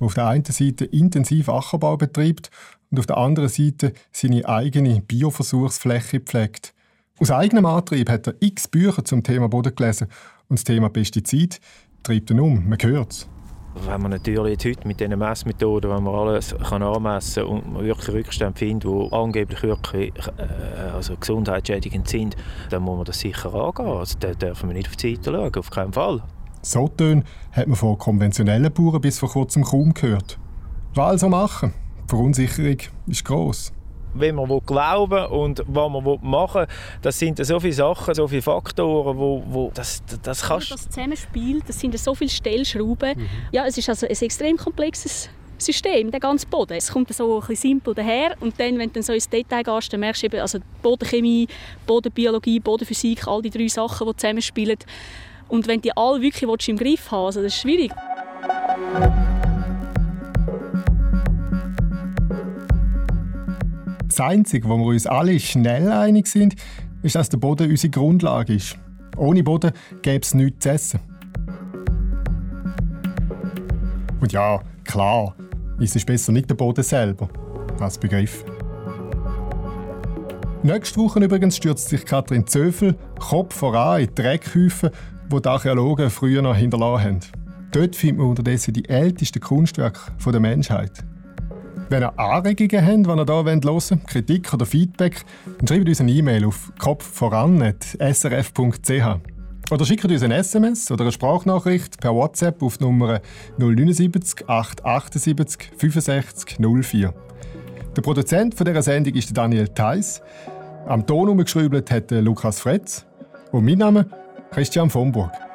der 0.00 0.06
auf 0.06 0.14
der 0.14 0.26
einen 0.26 0.44
Seite 0.44 0.86
intensiv 0.86 1.50
Ackerbau 1.50 1.98
betreibt 1.98 2.50
und 2.90 2.98
auf 2.98 3.06
der 3.06 3.18
anderen 3.18 3.50
Seite 3.50 3.92
seine 4.10 4.48
eigene 4.48 5.02
Bioversuchsfläche 5.02 6.20
pflegt. 6.20 6.72
Aus 7.18 7.30
eigenem 7.30 7.66
Antrieb 7.66 8.08
hat 8.08 8.26
er 8.26 8.34
x 8.40 8.68
Bücher 8.68 9.04
zum 9.04 9.22
Thema 9.22 9.48
Boden 9.48 9.74
gelesen 9.74 10.08
und 10.48 10.58
das 10.58 10.64
Thema 10.64 10.88
Pestizid 10.88 11.60
treibt 12.02 12.30
ihn 12.30 12.40
um. 12.40 12.68
Man 12.68 12.78
hört 12.80 13.12
es. 13.12 13.28
Wenn 13.74 14.02
man 14.02 14.10
natürlich 14.10 14.58
heute 14.64 14.86
mit 14.86 15.00
diesen 15.00 15.18
Messmethoden, 15.18 15.90
wenn 15.90 16.02
man 16.02 16.14
alles 16.14 16.54
kann 16.68 16.82
anmessen 16.82 17.44
und 17.44 17.78
wirklich 17.80 18.14
Rückstände 18.14 18.58
findet, 18.58 18.90
die 18.90 19.12
angeblich 19.12 19.62
wirklich 19.62 20.12
äh, 20.36 20.90
also 20.94 21.16
gesundheitsschädigend 21.16 22.08
sind, 22.08 22.36
dann 22.70 22.82
muss 22.82 22.96
man 22.96 23.04
das 23.06 23.20
sicher 23.20 23.52
angehen. 23.54 23.86
Also 23.86 24.18
da 24.20 24.34
dürfen 24.34 24.68
wir 24.68 24.74
nicht 24.74 24.88
auf 24.88 24.96
die 24.96 25.16
Seite 25.16 25.32
schauen, 25.32 25.54
auf 25.54 25.70
keinen 25.70 25.92
Fall. 25.92 26.22
So 26.60 26.86
Töne 26.88 27.24
hat 27.52 27.66
man 27.66 27.76
von 27.76 27.98
konventionellen 27.98 28.72
Bauern 28.72 29.00
bis 29.00 29.18
vor 29.18 29.30
kurzem 29.30 29.64
kaum 29.64 29.94
gehört. 29.94 30.38
Was 30.94 31.10
also 31.10 31.28
machen? 31.28 31.72
Die 32.04 32.08
Verunsicherung 32.08 32.76
ist 33.06 33.24
gross 33.24 33.72
wenn 34.14 34.34
man 34.34 34.60
glauben 34.66 35.26
und 35.26 35.62
was 35.66 35.90
man 35.90 36.18
machen 36.22 36.62
will, 36.62 36.66
das 37.02 37.18
sind 37.18 37.44
so 37.44 37.60
viele 37.60 37.72
Sachen, 37.72 38.14
so 38.14 38.28
viele 38.28 38.42
Faktoren, 38.42 39.16
wo, 39.18 39.42
wo 39.46 39.70
das, 39.74 40.02
das 40.22 40.42
kannst... 40.42 40.70
Das 40.70 40.88
Zusammenspiel, 40.88 41.60
das 41.66 41.78
sind 41.78 41.98
so 41.98 42.14
viele 42.14 42.30
Stellschrauben. 42.30 43.18
Mhm. 43.18 43.28
Ja, 43.52 43.66
es 43.66 43.78
ist 43.78 43.88
also 43.88 44.06
ein 44.06 44.12
extrem 44.12 44.56
komplexes 44.56 45.28
System, 45.58 46.10
der 46.10 46.20
ganze 46.20 46.46
Boden. 46.46 46.74
Es 46.74 46.90
kommt 46.90 47.12
so 47.14 47.34
ein 47.34 47.40
bisschen 47.40 47.70
simpel 47.70 47.94
daher 47.94 48.34
und 48.40 48.58
dann, 48.58 48.78
wenn 48.78 48.88
du 48.88 48.94
dann 48.94 49.02
so 49.02 49.12
ins 49.12 49.28
Detail 49.28 49.62
gehst, 49.62 49.92
dann 49.92 50.00
merkst 50.00 50.22
du 50.22 50.26
eben, 50.26 50.40
also 50.40 50.58
Bodenchemie, 50.82 51.48
Bodenbiologie, 51.86 52.60
Bodenphysik, 52.60 53.26
all 53.26 53.42
die 53.42 53.50
drei 53.50 53.68
Sachen, 53.68 54.06
die 54.06 54.16
zusammenspielen. 54.16 54.78
Und 55.48 55.66
wenn 55.66 55.76
du 55.76 55.82
die 55.82 55.96
alle 55.96 56.20
wirklich 56.20 56.68
im 56.68 56.76
Griff 56.76 57.10
haben 57.10 57.26
also 57.26 57.42
das 57.42 57.54
ist 57.54 57.60
schwierig. 57.60 57.92
Das 64.12 64.20
Einzige, 64.20 64.68
wo 64.68 64.76
wir 64.76 64.84
uns 64.88 65.06
alle 65.06 65.40
schnell 65.40 65.90
einig 65.90 66.26
sind, 66.26 66.54
ist, 67.02 67.14
dass 67.14 67.30
der 67.30 67.38
Boden 67.38 67.70
unsere 67.70 67.90
Grundlage 67.90 68.52
ist. 68.52 68.76
Ohne 69.16 69.42
Boden 69.42 69.72
gäbe 70.02 70.20
es 70.20 70.34
nichts 70.34 70.64
zu 70.64 70.70
essen. 70.70 71.00
Und 74.20 74.30
ja, 74.30 74.60
klar, 74.84 75.34
ist 75.78 75.96
es 75.96 76.04
besser 76.04 76.30
nicht 76.30 76.50
der 76.50 76.56
Boden 76.56 76.84
selber. 76.84 77.30
Als 77.80 77.96
Begriff. 77.96 78.44
Nächste 80.62 81.00
Woche 81.00 81.24
übrigens 81.24 81.56
stürzt 81.56 81.88
sich 81.88 82.04
Katrin 82.04 82.46
Zöfel 82.46 82.94
Kopf 83.18 83.54
voran 83.54 84.02
in 84.02 84.14
Dreckhäufen, 84.14 84.90
die 85.32 85.40
die 85.40 85.48
Archäologen 85.48 86.10
früher 86.10 86.42
noch 86.42 86.54
hinterlassen 86.54 87.02
haben. 87.02 87.20
Dort 87.70 87.96
findet 87.96 88.18
man 88.18 88.28
unterdessen 88.28 88.74
die 88.74 88.86
ältesten 88.90 89.40
Kunstwerke 89.40 90.12
der 90.26 90.40
Menschheit. 90.40 91.02
Wenn 91.92 92.02
ihr 92.04 92.18
Anregungen 92.18 92.46
habt, 92.46 92.58
die 92.58 92.64
ihr 92.64 92.80
hier 92.80 92.86
hören 92.86 93.06
wollt, 93.62 94.06
Kritik 94.06 94.54
oder 94.54 94.64
Feedback, 94.64 95.26
dann 95.58 95.68
schreibt 95.68 95.86
uns 95.86 96.00
eine 96.00 96.10
E-Mail 96.10 96.46
auf 96.46 96.72
kopfvoran.srf.ch. 96.78 99.70
Oder 99.70 99.84
schickt 99.84 100.06
uns 100.06 100.22
ein 100.22 100.30
SMS 100.30 100.90
oder 100.90 101.02
eine 101.02 101.12
Sprachnachricht 101.12 102.00
per 102.00 102.14
WhatsApp 102.14 102.62
auf 102.62 102.80
Nummer 102.80 103.20
079 103.58 104.48
878 104.48 105.72
65 105.76 106.56
04. 106.58 107.12
Der 107.94 108.00
Produzent 108.00 108.58
dieser 108.58 108.80
Sendung 108.80 109.12
ist 109.12 109.36
Daniel 109.36 109.68
Theiss. 109.68 110.22
Am 110.86 111.06
Ton 111.06 111.28
umgeschrieben 111.28 111.84
hat 111.90 112.10
Lukas 112.10 112.60
Fretz. 112.60 113.04
Und 113.50 113.66
mein 113.66 113.76
Name 113.76 114.06
Christian 114.50 114.88
von 114.88 115.12
Burg. 115.12 115.51